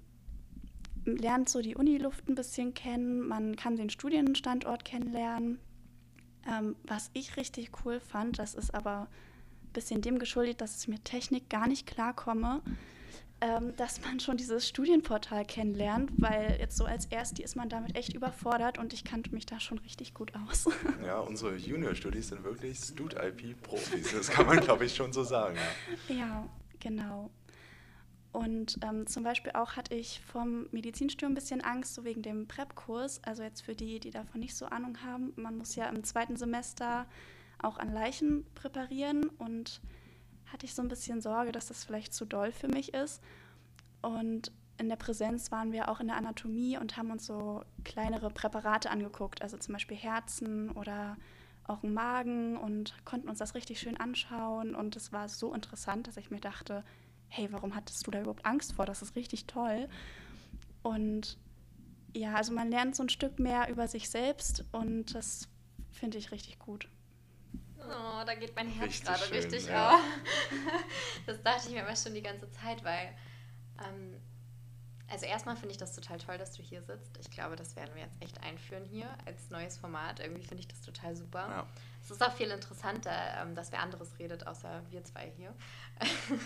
lernt 1.04 1.48
so 1.48 1.60
die 1.60 1.76
Uniluft 1.76 2.28
ein 2.28 2.34
bisschen 2.34 2.74
kennen, 2.74 3.26
man 3.26 3.56
kann 3.56 3.76
den 3.76 3.90
Studienstandort 3.90 4.84
kennenlernen. 4.84 5.58
Ähm, 6.48 6.76
was 6.84 7.10
ich 7.12 7.36
richtig 7.36 7.70
cool 7.84 8.00
fand, 8.00 8.38
das 8.38 8.54
ist 8.54 8.74
aber 8.74 9.08
ein 9.64 9.72
bisschen 9.72 10.00
dem 10.00 10.18
geschuldet, 10.18 10.60
dass 10.60 10.80
ich 10.80 10.88
mit 10.88 11.04
Technik 11.04 11.50
gar 11.50 11.66
nicht 11.66 11.86
klarkomme, 11.86 12.62
ähm, 13.40 13.74
dass 13.76 14.00
man 14.00 14.20
schon 14.20 14.36
dieses 14.36 14.66
Studienportal 14.66 15.44
kennenlernt, 15.44 16.10
weil 16.18 16.56
jetzt 16.58 16.76
so 16.76 16.84
als 16.84 17.06
Ersti 17.06 17.42
ist 17.42 17.56
man 17.56 17.68
damit 17.68 17.96
echt 17.96 18.14
überfordert 18.14 18.78
und 18.78 18.92
ich 18.92 19.04
kannte 19.04 19.34
mich 19.34 19.44
da 19.44 19.60
schon 19.60 19.78
richtig 19.78 20.14
gut 20.14 20.32
aus. 20.46 20.68
Ja, 21.04 21.18
unsere 21.18 21.56
Junior-Studis 21.56 22.28
sind 22.28 22.44
wirklich 22.44 22.78
Stud-IP-Profis, 22.78 24.12
das 24.12 24.28
kann 24.28 24.46
man 24.46 24.60
glaube 24.60 24.86
ich 24.86 24.94
schon 24.94 25.12
so 25.12 25.22
sagen. 25.24 25.58
Ja, 26.08 26.14
ja 26.14 26.48
genau. 26.80 27.30
Und 28.36 28.76
ähm, 28.82 29.06
zum 29.06 29.22
Beispiel 29.22 29.52
auch 29.52 29.76
hatte 29.76 29.94
ich 29.94 30.20
vom 30.20 30.66
Medizinstudium 30.70 31.32
ein 31.32 31.34
bisschen 31.34 31.62
Angst, 31.62 31.94
so 31.94 32.04
wegen 32.04 32.20
dem 32.20 32.46
PrEP-Kurs. 32.46 33.24
Also 33.24 33.42
jetzt 33.42 33.62
für 33.62 33.74
die, 33.74 33.98
die 33.98 34.10
davon 34.10 34.40
nicht 34.40 34.54
so 34.54 34.66
Ahnung 34.66 34.98
haben, 35.02 35.32
man 35.36 35.56
muss 35.56 35.74
ja 35.74 35.86
im 35.86 36.04
zweiten 36.04 36.36
Semester 36.36 37.06
auch 37.58 37.78
an 37.78 37.94
Leichen 37.94 38.44
präparieren 38.54 39.30
und 39.38 39.80
hatte 40.52 40.66
ich 40.66 40.74
so 40.74 40.82
ein 40.82 40.88
bisschen 40.88 41.22
Sorge, 41.22 41.50
dass 41.50 41.68
das 41.68 41.82
vielleicht 41.82 42.12
zu 42.12 42.26
doll 42.26 42.52
für 42.52 42.68
mich 42.68 42.92
ist. 42.92 43.22
Und 44.02 44.52
in 44.76 44.90
der 44.90 44.96
Präsenz 44.96 45.50
waren 45.50 45.72
wir 45.72 45.88
auch 45.88 46.00
in 46.00 46.08
der 46.08 46.18
Anatomie 46.18 46.76
und 46.76 46.98
haben 46.98 47.10
uns 47.10 47.24
so 47.24 47.62
kleinere 47.84 48.28
Präparate 48.28 48.90
angeguckt, 48.90 49.40
also 49.40 49.56
zum 49.56 49.72
Beispiel 49.72 49.96
Herzen 49.96 50.72
oder 50.72 51.16
auch 51.64 51.82
einen 51.82 51.94
Magen 51.94 52.58
und 52.58 53.02
konnten 53.06 53.30
uns 53.30 53.38
das 53.38 53.54
richtig 53.54 53.80
schön 53.80 53.96
anschauen. 53.96 54.74
Und 54.74 54.94
es 54.94 55.10
war 55.10 55.26
so 55.30 55.54
interessant, 55.54 56.06
dass 56.06 56.18
ich 56.18 56.30
mir 56.30 56.40
dachte, 56.40 56.84
hey, 57.28 57.48
warum 57.50 57.74
hattest 57.74 58.06
du 58.06 58.10
da 58.10 58.20
überhaupt 58.20 58.44
Angst 58.44 58.72
vor? 58.74 58.86
Das 58.86 59.02
ist 59.02 59.16
richtig 59.16 59.46
toll. 59.46 59.88
Und 60.82 61.38
ja, 62.14 62.34
also 62.34 62.52
man 62.52 62.70
lernt 62.70 62.96
so 62.96 63.02
ein 63.02 63.08
Stück 63.08 63.38
mehr 63.38 63.68
über 63.68 63.88
sich 63.88 64.08
selbst 64.08 64.64
und 64.72 65.14
das 65.14 65.48
finde 65.92 66.18
ich 66.18 66.30
richtig 66.30 66.58
gut. 66.58 66.88
Oh, 67.78 68.24
da 68.24 68.34
geht 68.34 68.56
mein 68.56 68.68
Herz 68.68 68.88
richtig 68.88 69.06
gerade 69.06 69.24
schön, 69.24 69.36
richtig 69.36 69.66
ja. 69.66 69.94
auf. 69.94 70.00
Das 71.26 71.42
dachte 71.42 71.68
ich 71.68 71.74
mir 71.74 71.84
aber 71.84 71.94
schon 71.96 72.14
die 72.14 72.22
ganze 72.22 72.50
Zeit, 72.50 72.82
weil 72.84 73.14
ähm, 73.78 74.20
also 75.08 75.24
erstmal 75.26 75.56
finde 75.56 75.72
ich 75.72 75.78
das 75.78 75.94
total 75.94 76.18
toll, 76.18 76.36
dass 76.36 76.52
du 76.52 76.62
hier 76.62 76.82
sitzt. 76.82 77.16
Ich 77.18 77.30
glaube, 77.30 77.54
das 77.54 77.76
werden 77.76 77.94
wir 77.94 78.02
jetzt 78.02 78.20
echt 78.20 78.42
einführen 78.42 78.84
hier 78.84 79.08
als 79.24 79.50
neues 79.50 79.78
Format. 79.78 80.18
Irgendwie 80.18 80.42
finde 80.42 80.62
ich 80.62 80.68
das 80.68 80.82
total 80.82 81.14
super. 81.14 81.46
Ja. 81.48 81.66
Es 82.02 82.10
ist 82.10 82.22
auch 82.24 82.32
viel 82.32 82.50
interessanter, 82.50 83.40
ähm, 83.40 83.54
dass 83.54 83.70
wer 83.70 83.80
anderes 83.82 84.18
redet, 84.18 84.46
außer 84.46 84.82
wir 84.90 85.04
zwei 85.04 85.30
hier. 85.36 85.54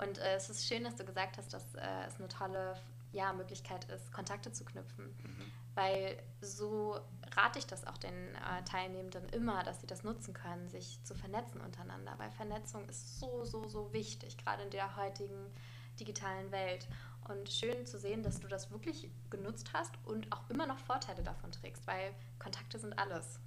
Und 0.00 0.18
äh, 0.18 0.36
es 0.36 0.48
ist 0.48 0.66
schön, 0.66 0.84
dass 0.84 0.96
du 0.96 1.04
gesagt 1.04 1.36
hast, 1.36 1.52
dass 1.52 1.74
äh, 1.74 2.06
es 2.06 2.16
eine 2.18 2.28
tolle 2.28 2.74
ja, 3.12 3.32
Möglichkeit 3.32 3.84
ist, 3.90 4.12
Kontakte 4.12 4.52
zu 4.52 4.64
knüpfen. 4.64 5.06
Mhm. 5.06 5.52
Weil 5.74 6.22
so 6.40 6.98
rate 7.36 7.58
ich 7.58 7.66
das 7.66 7.86
auch 7.86 7.98
den 7.98 8.34
äh, 8.34 8.64
Teilnehmenden 8.64 9.28
immer, 9.30 9.62
dass 9.62 9.80
sie 9.80 9.86
das 9.86 10.02
nutzen 10.02 10.32
können, 10.32 10.68
sich 10.68 11.02
zu 11.04 11.14
vernetzen 11.14 11.60
untereinander. 11.60 12.14
Weil 12.18 12.30
Vernetzung 12.30 12.88
ist 12.88 13.18
so, 13.18 13.44
so, 13.44 13.68
so 13.68 13.92
wichtig, 13.92 14.38
gerade 14.38 14.62
in 14.62 14.70
der 14.70 14.96
heutigen 14.96 15.52
digitalen 15.98 16.50
Welt. 16.50 16.88
Und 17.28 17.48
schön 17.50 17.86
zu 17.86 17.98
sehen, 17.98 18.22
dass 18.22 18.40
du 18.40 18.48
das 18.48 18.70
wirklich 18.70 19.10
genutzt 19.28 19.70
hast 19.74 19.92
und 20.04 20.32
auch 20.32 20.48
immer 20.48 20.66
noch 20.66 20.78
Vorteile 20.78 21.22
davon 21.22 21.52
trägst, 21.52 21.86
weil 21.86 22.14
Kontakte 22.38 22.78
sind 22.78 22.98
alles. 22.98 23.38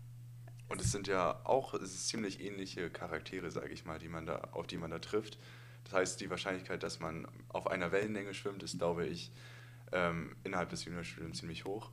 Und 0.69 0.79
es 0.79 0.91
sind 0.91 1.07
ja 1.07 1.41
auch 1.45 1.74
es 1.74 1.93
ist 1.93 2.07
ziemlich 2.07 2.39
ähnliche 2.39 2.89
Charaktere, 2.89 3.51
sage 3.51 3.69
ich 3.69 3.86
mal, 3.86 4.00
die 4.00 4.07
man 4.07 4.25
da, 4.25 4.50
auf 4.51 4.67
die 4.67 4.77
man 4.77 4.91
da 4.91 5.00
trifft 5.00 5.38
Das 5.83 5.93
heißt, 5.93 6.21
die 6.21 6.29
Wahrscheinlichkeit, 6.29 6.83
dass 6.83 6.99
man 6.99 7.27
auf 7.49 7.67
einer 7.67 7.91
Wellenlänge 7.91 8.33
schwimmt, 8.33 8.63
ist, 8.63 8.77
glaube 8.77 9.05
ich, 9.05 9.31
ähm, 9.91 10.35
innerhalb 10.43 10.69
des 10.69 10.85
Juniorstudiums 10.85 11.39
ziemlich 11.39 11.65
hoch. 11.65 11.91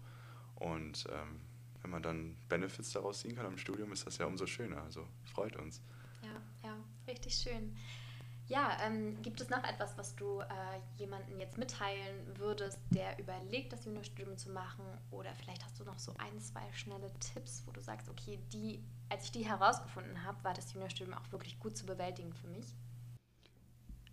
Und 0.55 1.07
ähm, 1.11 1.41
wenn 1.83 1.91
man 1.91 2.03
dann 2.03 2.37
Benefits 2.49 2.93
daraus 2.93 3.21
ziehen 3.21 3.35
kann 3.37 3.47
am 3.47 3.59
Studium, 3.59 3.93
ist 3.93 4.07
das 4.07 4.19
ja 4.19 4.27
umso 4.27 4.47
schöner. 4.47 4.83
Also 4.83 5.07
freut 5.25 5.57
uns. 5.57 5.81
Ja, 6.23 6.69
ja, 6.69 6.77
richtig 7.07 7.35
schön. 7.35 7.77
Ja, 8.51 8.77
ähm, 8.83 9.23
gibt 9.23 9.41
es 9.41 9.49
noch 9.49 9.63
etwas, 9.63 9.97
was 9.97 10.17
du 10.17 10.41
äh, 10.41 10.45
jemandem 10.97 11.39
jetzt 11.39 11.57
mitteilen 11.57 12.37
würdest, 12.37 12.81
der 12.91 13.17
überlegt, 13.21 13.73
das 13.73 13.85
Juniorstudium 13.85 14.37
zu 14.37 14.51
machen? 14.51 14.85
Oder 15.13 15.33
vielleicht 15.37 15.65
hast 15.65 15.79
du 15.79 15.85
noch 15.85 16.01
so 16.01 16.13
ein, 16.19 16.41
zwei 16.41 16.65
schnelle 16.73 17.13
Tipps, 17.21 17.63
wo 17.65 17.71
du 17.71 17.81
sagst, 17.81 18.09
okay, 18.09 18.41
die, 18.53 18.83
als 19.09 19.27
ich 19.27 19.31
die 19.31 19.45
herausgefunden 19.45 20.25
habe, 20.25 20.43
war 20.43 20.53
das 20.53 20.73
Juniorstudium 20.73 21.17
auch 21.17 21.31
wirklich 21.31 21.61
gut 21.61 21.77
zu 21.77 21.87
bewältigen 21.87 22.33
für 22.35 22.49
mich? 22.49 22.75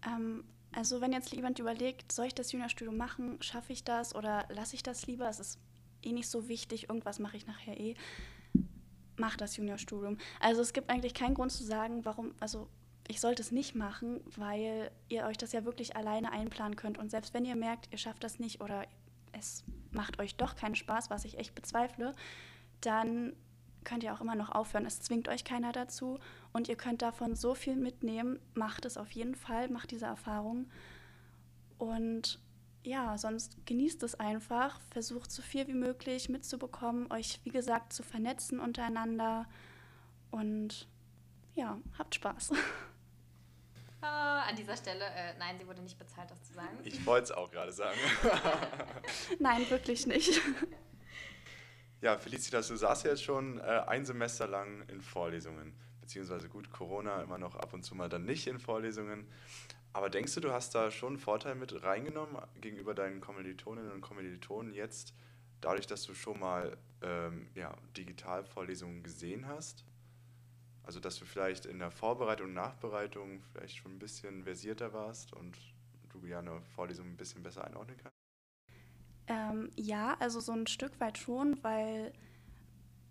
Ähm, 0.06 0.44
also 0.72 1.02
wenn 1.02 1.12
jetzt 1.12 1.34
jemand 1.34 1.60
überlegt, 1.60 2.12
soll 2.12 2.28
ich 2.28 2.36
das 2.36 2.52
Juniorstudium 2.52 2.98
machen, 2.98 3.42
schaffe 3.42 3.74
ich 3.74 3.84
das 3.84 4.14
oder 4.14 4.46
lasse 4.50 4.76
ich 4.76 4.84
das 4.84 5.08
lieber? 5.08 5.28
Es 5.28 5.40
ist 5.40 5.60
eh 6.04 6.12
nicht 6.12 6.30
so 6.30 6.48
wichtig, 6.48 6.90
irgendwas 6.90 7.20
mache 7.20 7.38
ich 7.38 7.48
nachher 7.48 7.80
eh. 7.80 7.96
Mach 9.16 9.36
das 9.36 9.58
Juniorstudium. 9.58 10.18
Also 10.40 10.62
es 10.62 10.74
gibt 10.74 10.90
eigentlich 10.90 11.14
keinen 11.14 11.34
Grund 11.34 11.52
zu 11.52 11.64
sagen, 11.64 12.06
warum, 12.06 12.36
also 12.40 12.70
ich 13.08 13.20
sollte 13.22 13.42
es 13.42 13.52
nicht 13.52 13.74
machen, 13.74 14.22
weil 14.36 14.92
ihr 15.08 15.26
euch 15.26 15.38
das 15.38 15.54
ja 15.54 15.66
wirklich 15.66 15.96
alleine 15.96 16.32
einplanen 16.32 16.76
könnt. 16.76 16.98
Und 16.98 17.10
selbst 17.10 17.34
wenn 17.34 17.46
ihr 17.46 17.56
merkt, 17.56 17.92
ihr 17.92 17.98
schafft 17.98 18.24
das 18.24 18.38
nicht 18.38 18.62
oder 18.62 18.86
es 19.32 19.64
macht 19.92 20.20
euch 20.20 20.36
doch 20.36 20.56
keinen 20.56 20.76
Spaß, 20.76 21.10
was 21.10 21.26
ich 21.26 21.38
echt 21.38 21.56
bezweifle, 21.56 22.14
dann 22.82 23.34
könnt 23.88 24.04
ihr 24.04 24.14
auch 24.14 24.20
immer 24.20 24.36
noch 24.36 24.52
aufhören. 24.52 24.86
Es 24.86 25.00
zwingt 25.00 25.30
euch 25.30 25.46
keiner 25.46 25.72
dazu 25.72 26.20
und 26.52 26.68
ihr 26.68 26.76
könnt 26.76 27.02
davon 27.02 27.36
so 27.36 27.56
viel 27.56 27.78
mitnehmen. 27.78 28.40
Macht 28.54 28.84
es 28.84 28.98
auf 28.98 29.12
jeden 29.12 29.34
Fall, 29.34 29.70
macht 29.70 29.92
diese 29.92 30.06
Erfahrung. 30.06 30.70
Und 31.78 32.40
ja, 32.84 33.18
sonst 33.18 33.66
genießt 33.66 34.04
es 34.04 34.16
einfach, 34.16 34.82
versucht 34.92 35.32
so 35.32 35.42
viel 35.42 35.68
wie 35.68 35.74
möglich 35.74 36.28
mitzubekommen, 36.28 37.12
euch 37.14 37.40
wie 37.46 37.50
gesagt 37.50 37.94
zu 37.94 38.04
vernetzen 38.04 38.60
untereinander 38.60 39.48
und 40.32 40.90
ja, 41.56 41.80
habt 41.98 42.16
Spaß. 42.16 42.52
Oh, 44.02 44.06
an 44.06 44.56
dieser 44.58 44.76
Stelle, 44.76 45.06
äh, 45.06 45.38
nein, 45.40 45.58
sie 45.60 45.66
wurde 45.66 45.82
nicht 45.82 45.98
bezahlt, 45.98 46.30
das 46.30 46.44
zu 46.44 46.54
sagen. 46.54 46.78
Ich 46.84 47.06
wollte 47.06 47.26
es 47.26 47.32
auch 47.32 47.50
gerade 47.50 47.72
sagen. 47.72 47.98
nein, 49.40 49.70
wirklich 49.70 50.08
nicht. 50.08 50.42
Ja, 52.02 52.18
Felicitas, 52.18 52.68
du 52.68 52.76
saßt 52.76 53.06
jetzt 53.06 53.24
schon 53.24 53.60
äh, 53.60 53.64
ein 53.88 54.06
Semester 54.06 54.48
lang 54.48 54.88
in 54.90 55.02
Vorlesungen, 55.02 55.74
beziehungsweise 56.02 56.48
gut, 56.48 56.70
Corona 56.72 57.22
immer 57.24 57.38
noch 57.40 57.56
ab 57.56 57.74
und 57.74 57.84
zu 57.84 57.96
mal 57.96 58.08
dann 58.10 58.26
nicht 58.26 58.46
in 58.48 58.60
Vorlesungen. 58.60 59.28
Aber 59.94 60.10
denkst 60.10 60.36
du, 60.36 60.42
du 60.42 60.52
hast 60.54 60.76
da 60.76 60.92
schon 60.92 61.14
einen 61.14 61.18
Vorteil 61.20 61.56
mit 61.56 61.84
reingenommen 61.84 62.38
gegenüber 62.62 62.94
deinen 62.94 63.22
Kommilitoninnen 63.22 63.92
und 63.92 64.02
Kommilitonen 64.02 64.74
jetzt, 64.74 65.14
dadurch, 65.62 65.88
dass 65.88 66.04
du 66.04 66.14
schon 66.14 66.40
mal 66.40 66.78
ähm, 67.02 67.50
ja, 67.56 67.76
Digitalvorlesungen 67.98 69.04
gesehen 69.04 69.48
hast? 69.48 69.86
Also, 70.84 71.00
dass 71.00 71.20
du 71.20 71.26
vielleicht 71.26 71.66
in 71.66 71.80
der 71.80 71.92
Vorbereitung 71.92 72.48
und 72.48 72.54
Nachbereitung 72.54 73.42
vielleicht 73.52 73.78
schon 73.78 73.94
ein 73.96 74.00
bisschen 74.00 74.44
versierter 74.44 74.94
warst 74.94 75.34
und 75.34 75.58
du 76.10 76.26
ja 76.26 76.40
eine 76.40 76.62
Vorlesung 76.76 77.08
ein 77.08 77.18
bisschen 77.18 77.44
besser 77.44 77.66
einordnen 77.66 77.98
kannst? 77.98 78.17
Ähm, 79.28 79.70
ja, 79.76 80.16
also 80.20 80.40
so 80.40 80.54
ein 80.54 80.68
Stück 80.68 81.00
weit 81.00 81.18
schon, 81.18 81.62
weil 81.64 82.14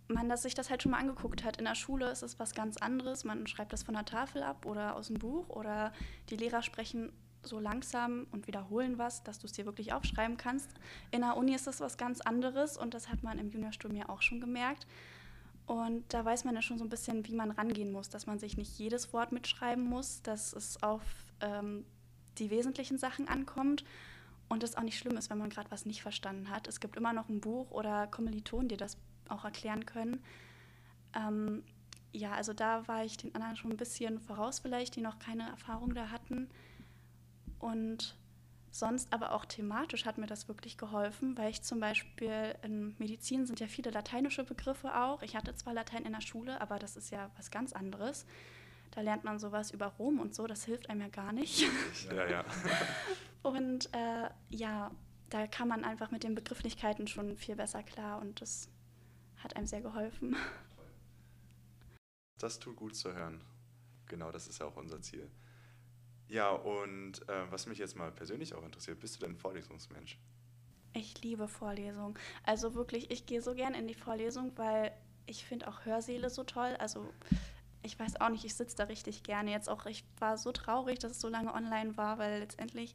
man 0.09 0.29
das, 0.29 0.43
sich 0.43 0.55
das 0.55 0.71
halt 0.71 0.83
schon 0.83 0.93
mal 0.93 1.01
angeguckt 1.01 1.45
hat. 1.45 1.59
In 1.59 1.65
der 1.65 1.75
Schule 1.75 2.11
ist 2.11 2.23
es 2.23 2.39
was 2.39 2.55
ganz 2.55 2.77
anderes. 2.77 3.25
Man 3.25 3.47
schreibt 3.47 3.73
das 3.73 3.83
von 3.83 3.95
der 3.95 4.05
Tafel 4.05 4.43
ab 4.43 4.65
oder 4.65 4.97
aus 4.97 5.09
dem 5.09 5.19
Buch 5.19 5.49
oder 5.49 5.93
die 6.31 6.37
Lehrer 6.37 6.63
sprechen 6.63 7.13
so 7.43 7.61
langsam 7.61 8.27
und 8.33 8.47
wiederholen 8.47 8.99
was, 8.99 9.23
dass 9.23 9.39
du 9.39 9.47
es 9.47 9.53
dir 9.53 9.67
wirklich 9.67 9.93
aufschreiben 9.93 10.37
kannst. 10.37 10.71
In 11.11 11.21
der 11.21 11.37
Uni 11.37 11.55
ist 11.55 11.67
das 11.67 11.81
was 11.81 11.97
ganz 11.97 12.21
anderes 12.21 12.77
und 12.77 12.95
das 12.95 13.09
hat 13.09 13.23
man 13.23 13.39
im 13.39 13.51
Juniorstudium 13.51 14.01
ja 14.01 14.09
auch 14.09 14.23
schon 14.23 14.41
gemerkt. 14.41 14.87
Und 15.67 16.05
da 16.13 16.25
weiß 16.25 16.45
man 16.45 16.55
ja 16.55 16.63
schon 16.63 16.79
so 16.79 16.85
ein 16.85 16.89
bisschen, 16.89 17.27
wie 17.27 17.35
man 17.35 17.51
rangehen 17.51 17.91
muss, 17.91 18.09
dass 18.09 18.27
man 18.27 18.39
sich 18.39 18.57
nicht 18.57 18.79
jedes 18.79 19.13
Wort 19.13 19.33
mitschreiben 19.33 19.85
muss, 19.85 20.23
dass 20.23 20.53
es 20.53 20.83
auf 20.83 21.03
ähm, 21.41 21.85
die 22.39 22.51
wesentlichen 22.51 22.99
Sachen 22.99 23.29
ankommt 23.29 23.85
und 24.49 24.63
es 24.63 24.77
auch 24.77 24.83
nicht 24.83 24.99
schlimm 24.99 25.17
ist, 25.17 25.31
wenn 25.31 25.39
man 25.39 25.51
gerade 25.51 25.71
was 25.71 25.87
nicht 25.87 26.03
verstanden 26.03 26.51
hat. 26.51 26.69
Es 26.69 26.81
gibt 26.81 26.97
immer 26.97 27.13
noch 27.13 27.29
ein 27.29 27.41
Buch 27.41 27.71
oder 27.71 28.07
Kommilitonen, 28.07 28.69
die 28.69 28.77
das 28.77 28.97
auch 29.29 29.45
erklären 29.45 29.87
können. 29.87 30.23
Ähm, 31.15 31.65
ja, 32.13 32.33
also 32.33 32.53
da 32.53 32.87
war 32.89 33.05
ich 33.05 33.17
den 33.17 33.35
anderen 33.35 33.57
schon 33.57 33.73
ein 33.73 33.77
bisschen 33.77 34.21
voraus 34.21 34.61
vielleicht, 34.61 34.97
die 34.97 35.01
noch 35.01 35.19
keine 35.19 35.49
Erfahrung 35.49 35.95
da 35.95 36.11
hatten. 36.11 36.49
Und 37.59 38.17
Sonst 38.77 39.11
aber 39.15 39.33
auch 39.33 39.47
thematisch 39.47 40.05
hat 40.05 40.19
mir 40.19 40.27
das 40.27 40.49
wirklich 40.49 40.77
geholfen, 40.77 41.39
weil 41.39 41.49
ich 41.49 41.63
zum 41.63 41.81
Beispiel 41.81 42.55
in 42.63 42.95
Medizin 42.99 43.47
sind 43.47 43.59
ja 43.59 43.69
viele 43.69 43.91
lateinische 43.91 44.45
Begriffe 44.45 44.95
auch. 44.95 45.23
Ich 45.23 45.35
hatte 45.35 45.55
zwar 45.55 45.73
Latein 45.73 46.05
in 46.05 46.13
der 46.13 46.21
Schule, 46.21 46.61
aber 46.61 46.79
das 46.79 46.95
ist 46.95 47.11
ja 47.11 47.31
was 47.39 47.51
ganz 47.51 47.73
anderes. 47.73 48.27
Da 48.97 49.03
lernt 49.03 49.25
man 49.25 49.39
sowas 49.39 49.73
über 49.73 49.89
Rom 49.89 50.21
und 50.21 50.35
so, 50.35 50.47
das 50.47 50.65
hilft 50.65 50.89
einem 50.89 51.03
ja 51.03 51.09
gar 51.09 51.33
nicht. 51.35 51.69
Ja, 52.11 52.31
ja. 52.31 52.45
und 53.43 53.93
äh, 53.93 54.31
ja, 54.49 54.91
da 55.29 55.47
kann 55.47 55.69
man 55.69 55.85
einfach 55.85 56.11
mit 56.11 56.23
den 56.23 56.35
Begrifflichkeiten 56.35 57.07
schon 57.07 57.37
viel 57.37 57.57
besser 57.57 57.83
klar 57.83 58.23
und 58.23 58.41
das 58.41 58.71
hat 59.37 59.55
einem 59.55 59.67
sehr 59.67 59.83
geholfen. 59.83 60.35
Das 62.39 62.59
tut 62.59 62.77
gut 62.77 62.97
zu 62.97 63.13
hören. 63.13 63.45
Genau, 64.07 64.33
das 64.33 64.49
ist 64.49 64.61
ja 64.61 64.67
auch 64.67 64.77
unser 64.77 65.03
Ziel. 65.03 65.31
Ja, 66.29 66.49
und 66.53 67.29
äh, 67.29 67.53
was 67.53 67.67
mich 67.67 67.79
jetzt 67.79 67.97
mal 67.97 68.11
persönlich 68.11 68.55
auch 68.55 68.65
interessiert, 68.65 68.99
bist 68.99 69.17
du 69.17 69.27
denn 69.27 69.37
Vorlesungsmensch? 69.37 70.19
Ich 70.95 71.23
liebe 71.23 71.49
Vorlesungen. 71.49 72.15
Also 72.45 72.75
wirklich, 72.75 73.11
ich 73.11 73.27
gehe 73.27 73.43
so 73.43 73.55
gern 73.55 73.75
in 73.75 73.89
die 73.89 73.95
Vorlesung, 73.95 74.57
weil 74.57 74.91
ich 75.27 75.45
finde 75.45 75.69
auch 75.69 75.85
Hörsäle 75.85 76.31
so 76.31 76.45
toll. 76.45 76.75
Also 76.79 77.13
ich 77.87 77.99
weiß 77.99 78.21
auch 78.21 78.29
nicht, 78.29 78.45
ich 78.45 78.55
sitze 78.55 78.77
da 78.77 78.85
richtig 78.85 79.23
gerne. 79.23 79.51
Jetzt 79.51 79.69
auch, 79.69 79.87
ich 79.87 80.05
war 80.19 80.37
so 80.37 80.53
traurig, 80.53 80.99
dass 80.99 81.13
es 81.13 81.21
so 81.21 81.29
lange 81.29 81.55
online 81.55 81.97
war, 81.97 82.19
weil 82.19 82.41
letztendlich 82.41 82.95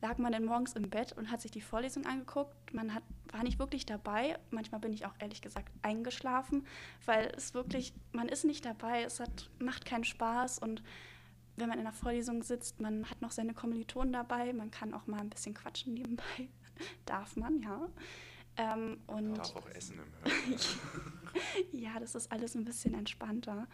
lag 0.00 0.18
man 0.18 0.32
dann 0.32 0.44
morgens 0.44 0.74
im 0.74 0.90
Bett 0.90 1.12
und 1.12 1.30
hat 1.30 1.40
sich 1.40 1.50
die 1.50 1.62
Vorlesung 1.62 2.04
angeguckt. 2.04 2.74
Man 2.74 2.94
hat, 2.94 3.02
war 3.32 3.42
nicht 3.42 3.58
wirklich 3.58 3.86
dabei. 3.86 4.38
Manchmal 4.50 4.80
bin 4.80 4.92
ich 4.92 5.06
auch 5.06 5.14
ehrlich 5.18 5.40
gesagt 5.40 5.72
eingeschlafen, 5.82 6.66
weil 7.06 7.32
es 7.36 7.54
wirklich, 7.54 7.94
man 8.12 8.28
ist 8.28 8.44
nicht 8.44 8.64
dabei, 8.66 9.04
es 9.04 9.20
hat, 9.20 9.50
macht 9.58 9.86
keinen 9.86 10.04
Spaß 10.04 10.58
und 10.58 10.82
wenn 11.56 11.68
man 11.68 11.78
in 11.78 11.86
einer 11.86 11.94
Vorlesung 11.94 12.42
sitzt, 12.42 12.80
man 12.80 13.08
hat 13.08 13.22
noch 13.22 13.30
seine 13.30 13.54
Kommilitonen 13.54 14.12
dabei, 14.12 14.52
man 14.52 14.70
kann 14.70 14.92
auch 14.92 15.06
mal 15.06 15.20
ein 15.20 15.30
bisschen 15.30 15.54
quatschen 15.54 15.94
nebenbei. 15.94 16.48
Darf 17.06 17.36
man, 17.36 17.60
ja. 17.62 17.88
Ähm, 18.56 19.00
und 19.06 19.34
Darf 19.38 19.56
auch 19.56 19.68
essen 19.70 19.98
im 19.98 20.32
Hörsaal. 20.50 20.74
ja, 21.72 21.98
das 22.00 22.14
ist 22.14 22.30
alles 22.30 22.54
ein 22.54 22.64
bisschen 22.64 22.94
entspannter. 22.94 23.68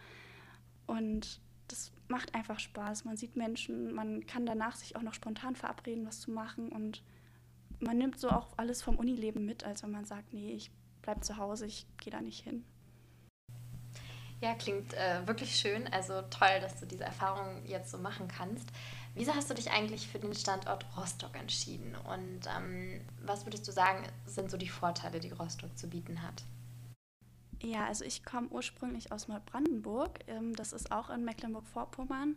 Und 0.91 1.41
das 1.69 1.93
macht 2.09 2.35
einfach 2.35 2.59
Spaß. 2.59 3.05
Man 3.05 3.17
sieht 3.17 3.37
Menschen, 3.37 3.95
man 3.95 4.27
kann 4.27 4.45
danach 4.45 4.75
sich 4.75 4.97
auch 4.97 5.03
noch 5.03 5.15
spontan 5.15 5.55
verabreden, 5.55 6.05
was 6.05 6.21
zu 6.21 6.33
machen. 6.33 6.71
Und 6.71 7.03
man 7.79 7.97
nimmt 7.97 8.19
so 8.19 8.29
auch 8.29 8.49
alles 8.57 8.83
vom 8.83 8.97
Unileben 8.97 9.47
mit, 9.47 9.63
als 9.63 9.85
wenn 9.85 9.93
man 9.93 10.05
sagt, 10.05 10.35
nee, 10.35 10.53
ich 10.53 10.73
bleibe 11.03 11.21
zu 11.21 11.37
Hause, 11.37 11.67
ich 11.67 11.87
gehe 11.99 12.13
da 12.13 12.21
nicht 12.21 12.43
hin. 12.43 12.65
Ja, 14.41 14.55
klingt 14.55 14.95
äh, 14.95 15.27
wirklich 15.27 15.55
schön. 15.55 15.87
Also 15.93 16.23
toll, 16.23 16.61
dass 16.61 16.81
du 16.81 16.87
diese 16.87 17.05
Erfahrung 17.05 17.65
jetzt 17.67 17.93
so 17.93 17.99
machen 17.99 18.27
kannst. 18.27 18.69
Wieso 19.15 19.35
hast 19.35 19.49
du 19.49 19.55
dich 19.55 19.71
eigentlich 19.71 20.09
für 20.09 20.19
den 20.19 20.35
Standort 20.35 20.87
Rostock 20.97 21.37
entschieden? 21.37 21.95
Und 21.95 22.41
ähm, 22.57 23.01
was 23.23 23.47
würdest 23.47 23.69
du 23.69 23.73
sagen, 23.73 24.05
sind 24.27 24.51
so 24.51 24.57
die 24.57 24.69
Vorteile, 24.69 25.21
die 25.21 25.31
Rostock 25.31 25.77
zu 25.79 25.89
bieten 25.89 26.23
hat? 26.23 26.43
Ja, 27.63 27.87
also 27.87 28.05
ich 28.05 28.25
komme 28.25 28.49
ursprünglich 28.49 29.13
aus 29.13 29.29
Neubrandenburg. 29.29 30.21
Ähm, 30.27 30.55
das 30.55 30.73
ist 30.73 30.93
auch 30.93 31.11
in 31.11 31.25
Mecklenburg-Vorpommern. 31.25 32.37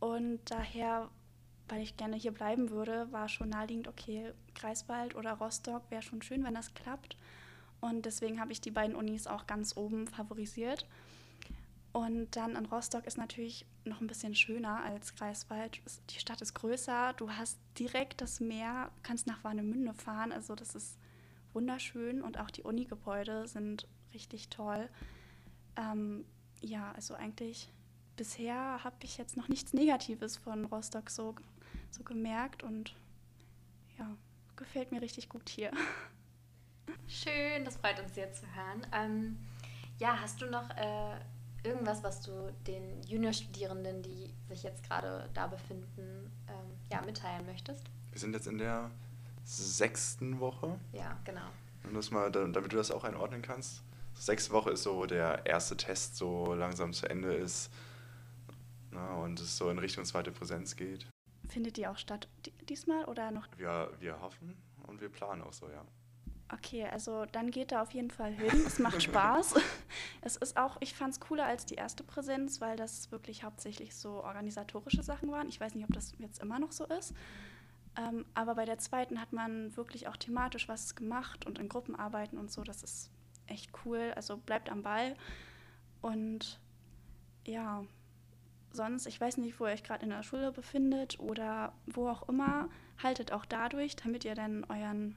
Und 0.00 0.40
daher, 0.46 1.08
weil 1.68 1.82
ich 1.82 1.96
gerne 1.96 2.16
hier 2.16 2.32
bleiben 2.32 2.70
würde, 2.70 3.10
war 3.12 3.28
schon 3.28 3.50
naheliegend, 3.50 3.88
okay, 3.88 4.32
Greifswald 4.54 5.14
oder 5.14 5.34
Rostock 5.34 5.82
wäre 5.90 6.02
schon 6.02 6.22
schön, 6.22 6.44
wenn 6.44 6.54
das 6.54 6.74
klappt. 6.74 7.16
Und 7.80 8.06
deswegen 8.06 8.40
habe 8.40 8.52
ich 8.52 8.60
die 8.60 8.72
beiden 8.72 8.96
Unis 8.96 9.26
auch 9.26 9.46
ganz 9.46 9.76
oben 9.76 10.08
favorisiert. 10.08 10.86
Und 11.92 12.36
dann 12.36 12.56
in 12.56 12.66
Rostock 12.66 13.06
ist 13.06 13.16
natürlich 13.16 13.64
noch 13.84 14.00
ein 14.00 14.06
bisschen 14.06 14.34
schöner 14.34 14.82
als 14.82 15.14
Greifswald. 15.14 15.80
Die 16.10 16.18
Stadt 16.18 16.42
ist 16.42 16.54
größer, 16.54 17.14
du 17.14 17.30
hast 17.30 17.58
direkt 17.78 18.20
das 18.20 18.40
Meer, 18.40 18.90
kannst 19.02 19.26
nach 19.26 19.42
Warnemünde 19.42 19.94
fahren. 19.94 20.32
Also 20.32 20.54
das 20.54 20.74
ist 20.74 20.98
wunderschön 21.52 22.22
und 22.22 22.38
auch 22.38 22.50
die 22.50 22.62
Uni-Gebäude 22.62 23.48
sind 23.48 23.86
richtig 24.14 24.48
toll. 24.48 24.88
Ähm, 25.76 26.24
ja, 26.60 26.92
also 26.92 27.14
eigentlich 27.14 27.72
bisher 28.16 28.82
habe 28.84 28.96
ich 29.02 29.16
jetzt 29.16 29.36
noch 29.36 29.48
nichts 29.48 29.72
Negatives 29.72 30.36
von 30.36 30.64
Rostock 30.66 31.10
so, 31.10 31.34
so 31.90 32.02
gemerkt 32.02 32.62
und 32.62 32.94
ja, 33.98 34.16
gefällt 34.56 34.92
mir 34.92 35.00
richtig 35.00 35.28
gut 35.28 35.48
hier. 35.48 35.70
Schön, 37.06 37.64
das 37.64 37.76
freut 37.76 38.00
uns 38.00 38.14
sehr 38.14 38.32
zu 38.32 38.44
hören. 38.54 38.86
Ähm, 38.92 39.38
ja, 39.98 40.20
hast 40.20 40.40
du 40.40 40.46
noch 40.46 40.68
äh, 40.70 41.18
irgendwas, 41.62 42.02
was 42.02 42.20
du 42.22 42.52
den 42.66 43.02
Juniorstudierenden, 43.02 44.02
die 44.02 44.32
sich 44.48 44.62
jetzt 44.62 44.82
gerade 44.84 45.28
da 45.34 45.46
befinden, 45.46 46.30
ähm, 46.48 46.78
ja, 46.90 47.00
mitteilen 47.02 47.46
möchtest? 47.46 47.84
Wir 48.10 48.20
sind 48.20 48.34
jetzt 48.34 48.46
in 48.46 48.58
der 48.58 48.90
sechsten 49.44 50.40
Woche. 50.40 50.78
Ja, 50.92 51.18
genau. 51.24 51.48
Und 51.84 51.94
das 51.94 52.10
mal, 52.10 52.30
damit 52.30 52.72
du 52.72 52.76
das 52.76 52.90
auch 52.90 53.04
einordnen 53.04 53.42
kannst. 53.42 53.82
Sechste 54.18 54.52
Woche 54.52 54.70
ist 54.70 54.82
so 54.82 55.06
der 55.06 55.46
erste 55.46 55.76
Test 55.76 56.16
so 56.16 56.54
langsam 56.54 56.92
zu 56.92 57.08
Ende 57.08 57.32
ist 57.32 57.70
na, 58.90 59.14
und 59.16 59.40
es 59.40 59.56
so 59.56 59.70
in 59.70 59.78
Richtung 59.78 60.04
zweite 60.04 60.32
Präsenz 60.32 60.76
geht. 60.76 61.06
Findet 61.48 61.76
die 61.76 61.86
auch 61.86 61.98
statt 61.98 62.28
diesmal 62.68 63.04
oder 63.04 63.30
noch? 63.30 63.46
Wir, 63.56 63.90
wir 64.00 64.20
hoffen 64.20 64.56
und 64.86 65.00
wir 65.00 65.08
planen 65.08 65.42
auch 65.42 65.52
so, 65.52 65.68
ja. 65.68 65.84
Okay, 66.50 66.86
also 66.86 67.26
dann 67.26 67.50
geht 67.50 67.72
da 67.72 67.82
auf 67.82 67.92
jeden 67.92 68.10
Fall 68.10 68.32
hin. 68.32 68.64
Es 68.66 68.78
macht 68.78 69.02
Spaß. 69.02 69.54
es 70.22 70.36
ist 70.36 70.56
auch, 70.56 70.78
ich 70.80 70.94
fand 70.94 71.12
es 71.12 71.20
cooler 71.20 71.44
als 71.44 71.66
die 71.66 71.74
erste 71.74 72.02
Präsenz, 72.02 72.60
weil 72.60 72.76
das 72.76 73.12
wirklich 73.12 73.44
hauptsächlich 73.44 73.94
so 73.94 74.24
organisatorische 74.24 75.02
Sachen 75.02 75.30
waren. 75.30 75.48
Ich 75.48 75.60
weiß 75.60 75.74
nicht, 75.74 75.84
ob 75.84 75.92
das 75.92 76.12
jetzt 76.18 76.40
immer 76.40 76.58
noch 76.58 76.72
so 76.72 76.86
ist. 76.86 77.12
Ähm, 77.98 78.24
aber 78.34 78.54
bei 78.54 78.64
der 78.64 78.78
zweiten 78.78 79.20
hat 79.20 79.32
man 79.32 79.76
wirklich 79.76 80.08
auch 80.08 80.16
thematisch 80.16 80.68
was 80.68 80.94
gemacht 80.94 81.46
und 81.46 81.58
in 81.58 81.68
Gruppenarbeiten 81.68 82.38
und 82.38 82.50
so. 82.50 82.64
Das 82.64 82.82
ist 82.82 83.10
echt 83.48 83.70
cool. 83.84 84.12
Also 84.16 84.36
bleibt 84.36 84.70
am 84.70 84.82
Ball. 84.82 85.16
Und 86.00 86.60
ja, 87.46 87.84
sonst, 88.72 89.06
ich 89.06 89.20
weiß 89.20 89.38
nicht, 89.38 89.58
wo 89.58 89.66
ihr 89.66 89.72
euch 89.72 89.84
gerade 89.84 90.04
in 90.04 90.10
der 90.10 90.22
Schule 90.22 90.52
befindet 90.52 91.18
oder 91.18 91.72
wo 91.86 92.08
auch 92.08 92.28
immer, 92.28 92.68
haltet 93.02 93.32
auch 93.32 93.44
dadurch, 93.44 93.96
damit 93.96 94.24
ihr 94.24 94.34
dann 94.34 94.64
euren 94.64 95.16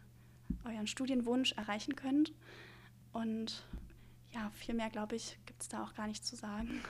euren 0.65 0.87
Studienwunsch 0.87 1.53
erreichen 1.53 1.95
könnt. 1.95 2.31
Und 3.13 3.63
ja, 4.31 4.49
viel 4.51 4.75
mehr, 4.75 4.89
glaube 4.89 5.15
ich, 5.15 5.37
gibt 5.45 5.61
es 5.61 5.69
da 5.69 5.83
auch 5.83 5.93
gar 5.93 6.07
nicht 6.07 6.25
zu 6.25 6.35
sagen. 6.35 6.83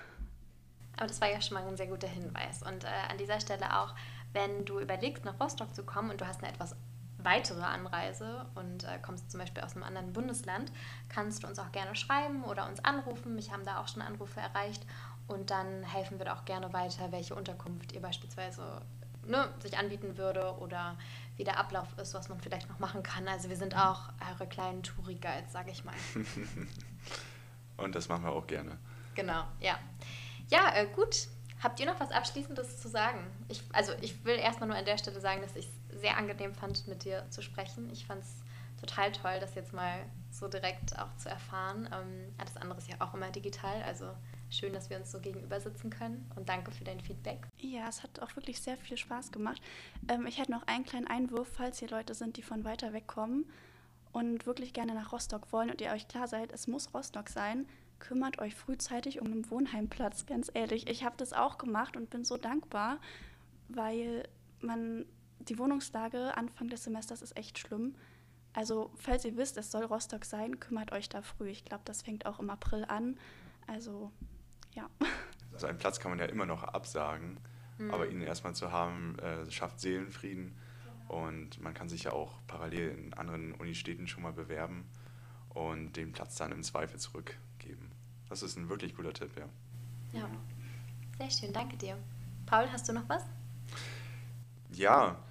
Aber 0.97 1.07
das 1.07 1.21
war 1.21 1.31
ja 1.31 1.41
schon 1.41 1.55
mal 1.55 1.67
ein 1.67 1.77
sehr 1.77 1.87
guter 1.87 2.07
Hinweis. 2.07 2.61
Und 2.63 2.83
äh, 2.83 2.87
an 3.09 3.17
dieser 3.17 3.39
Stelle 3.39 3.79
auch, 3.79 3.95
wenn 4.33 4.65
du 4.65 4.79
überlegst, 4.79 5.25
nach 5.25 5.39
Rostock 5.39 5.73
zu 5.73 5.83
kommen 5.83 6.11
und 6.11 6.21
du 6.21 6.27
hast 6.27 6.43
eine 6.43 6.51
etwas 6.51 6.75
weitere 7.23 7.61
Anreise 7.61 8.45
und 8.55 8.83
äh, 8.83 8.99
kommst 9.01 9.31
zum 9.31 9.39
Beispiel 9.39 9.63
aus 9.63 9.75
einem 9.75 9.83
anderen 9.83 10.13
Bundesland, 10.13 10.71
kannst 11.09 11.43
du 11.43 11.47
uns 11.47 11.59
auch 11.59 11.71
gerne 11.71 11.95
schreiben 11.95 12.43
oder 12.43 12.67
uns 12.67 12.83
anrufen. 12.83 13.35
Mich 13.35 13.51
haben 13.51 13.65
da 13.65 13.79
auch 13.81 13.87
schon 13.87 14.01
Anrufe 14.01 14.39
erreicht 14.39 14.85
und 15.27 15.49
dann 15.49 15.83
helfen 15.83 16.19
wir 16.19 16.25
da 16.25 16.35
auch 16.35 16.45
gerne 16.45 16.73
weiter, 16.73 17.11
welche 17.11 17.35
Unterkunft 17.35 17.91
ihr 17.91 18.01
beispielsweise 18.01 18.81
ne, 19.25 19.49
sich 19.59 19.77
anbieten 19.77 20.17
würde 20.17 20.55
oder 20.59 20.97
wie 21.37 21.43
der 21.43 21.57
Ablauf 21.57 21.87
ist, 21.97 22.13
was 22.13 22.29
man 22.29 22.39
vielleicht 22.39 22.69
noch 22.69 22.79
machen 22.79 23.03
kann. 23.03 23.27
Also 23.27 23.49
wir 23.49 23.57
sind 23.57 23.75
auch 23.75 24.09
eure 24.31 24.47
kleinen 24.47 24.83
Touri-Guides, 24.83 25.51
sage 25.51 25.71
ich 25.71 25.83
mal. 25.83 25.95
Und 27.77 27.95
das 27.95 28.09
machen 28.09 28.23
wir 28.23 28.31
auch 28.31 28.47
gerne. 28.47 28.77
Genau, 29.15 29.43
ja. 29.59 29.79
Ja, 30.49 30.75
äh, 30.75 30.87
gut. 30.87 31.27
Habt 31.61 31.79
ihr 31.79 31.85
noch 31.85 31.99
was 31.99 32.11
Abschließendes 32.11 32.81
zu 32.81 32.87
sagen? 32.87 33.19
Ich, 33.47 33.63
also 33.71 33.93
ich 34.01 34.25
will 34.25 34.35
erstmal 34.35 34.67
nur 34.67 34.77
an 34.77 34.85
der 34.85 34.97
Stelle 34.97 35.19
sagen, 35.19 35.41
dass 35.41 35.55
ich 35.55 35.65
es 35.67 35.80
sehr 35.99 36.17
angenehm 36.17 36.53
fand, 36.53 36.87
mit 36.87 37.03
dir 37.03 37.25
zu 37.29 37.41
sprechen. 37.41 37.89
Ich 37.91 38.05
fand 38.05 38.23
es 38.23 38.37
total 38.79 39.11
toll, 39.11 39.39
das 39.39 39.55
jetzt 39.55 39.73
mal 39.73 40.05
so 40.31 40.47
direkt 40.47 40.97
auch 40.97 41.15
zu 41.17 41.29
erfahren. 41.29 41.87
Ähm, 41.93 42.33
alles 42.37 42.57
andere 42.57 42.79
ist 42.79 42.89
ja 42.89 42.95
auch 42.99 43.13
immer 43.13 43.29
digital, 43.29 43.81
also 43.83 44.05
schön, 44.49 44.73
dass 44.73 44.89
wir 44.89 44.97
uns 44.97 45.11
so 45.11 45.19
gegenüber 45.19 45.59
sitzen 45.59 45.89
können 45.89 46.29
und 46.35 46.49
danke 46.49 46.71
für 46.71 46.83
dein 46.83 46.99
Feedback. 46.99 47.47
Ja, 47.57 47.87
es 47.87 48.03
hat 48.03 48.19
auch 48.19 48.35
wirklich 48.35 48.59
sehr 48.61 48.77
viel 48.77 48.97
Spaß 48.97 49.31
gemacht. 49.31 49.61
Ähm, 50.09 50.25
ich 50.25 50.39
hätte 50.39 50.51
noch 50.51 50.65
einen 50.67 50.85
kleinen 50.85 51.07
Einwurf, 51.07 51.47
falls 51.53 51.79
hier 51.79 51.89
Leute 51.89 52.13
sind, 52.13 52.37
die 52.37 52.41
von 52.41 52.63
weiter 52.63 52.91
weg 52.93 53.07
kommen 53.07 53.45
und 54.11 54.45
wirklich 54.45 54.73
gerne 54.73 54.93
nach 54.93 55.11
Rostock 55.11 55.51
wollen 55.53 55.69
und 55.69 55.79
ihr 55.79 55.91
euch 55.91 56.07
klar 56.07 56.27
seid, 56.27 56.51
es 56.51 56.67
muss 56.67 56.93
Rostock 56.93 57.29
sein, 57.29 57.67
kümmert 57.99 58.39
euch 58.39 58.55
frühzeitig 58.55 59.21
um 59.21 59.27
einen 59.27 59.49
Wohnheimplatz, 59.49 60.25
ganz 60.25 60.49
ehrlich. 60.53 60.89
Ich 60.89 61.03
habe 61.03 61.15
das 61.17 61.33
auch 61.33 61.57
gemacht 61.57 61.95
und 61.95 62.09
bin 62.09 62.25
so 62.25 62.35
dankbar, 62.35 62.99
weil 63.69 64.27
man 64.59 65.05
die 65.47 65.57
Wohnungslage 65.57 66.35
Anfang 66.37 66.67
des 66.69 66.83
Semesters 66.83 67.21
ist 67.21 67.37
echt 67.37 67.59
schlimm. 67.59 67.95
Also, 68.53 68.91
falls 68.95 69.23
ihr 69.23 69.37
wisst, 69.37 69.57
es 69.57 69.71
soll 69.71 69.85
Rostock 69.85 70.25
sein, 70.25 70.59
kümmert 70.59 70.91
euch 70.91 71.07
da 71.07 71.21
früh. 71.21 71.49
Ich 71.49 71.63
glaube, 71.63 71.83
das 71.85 72.01
fängt 72.01 72.25
auch 72.25 72.39
im 72.39 72.49
April 72.49 72.85
an. 72.85 73.17
Also, 73.67 74.11
ja. 74.73 74.89
Also 75.53 75.67
einen 75.67 75.79
Platz 75.79 75.99
kann 75.99 76.11
man 76.11 76.19
ja 76.19 76.27
immer 76.27 76.45
noch 76.45 76.63
absagen, 76.63 77.37
mhm. 77.77 77.93
aber 77.93 78.07
ihn 78.07 78.21
erstmal 78.21 78.55
zu 78.55 78.71
haben, 78.71 79.19
äh, 79.19 79.51
schafft 79.51 79.81
Seelenfrieden. 79.81 80.55
Genau. 81.09 81.25
Und 81.25 81.59
man 81.59 81.73
kann 81.73 81.89
sich 81.89 82.03
ja 82.03 82.13
auch 82.13 82.39
parallel 82.47 82.91
in 82.97 83.13
anderen 83.13 83.51
Unistädten 83.55 84.07
schon 84.07 84.23
mal 84.23 84.31
bewerben 84.31 84.85
und 85.49 85.97
den 85.97 86.13
Platz 86.13 86.37
dann 86.37 86.53
im 86.53 86.63
Zweifel 86.63 86.99
zurückgeben. 86.99 87.91
Das 88.29 88.43
ist 88.43 88.57
ein 88.57 88.69
wirklich 88.69 88.95
guter 88.95 89.11
Tipp, 89.11 89.31
ja. 89.37 89.49
Ja, 90.13 90.29
sehr 91.17 91.29
schön, 91.29 91.51
danke 91.51 91.75
dir. 91.75 91.97
Paul, 92.45 92.71
hast 92.71 92.87
du 92.87 92.93
noch 92.93 93.09
was? 93.09 93.25
Ja, 94.71 95.21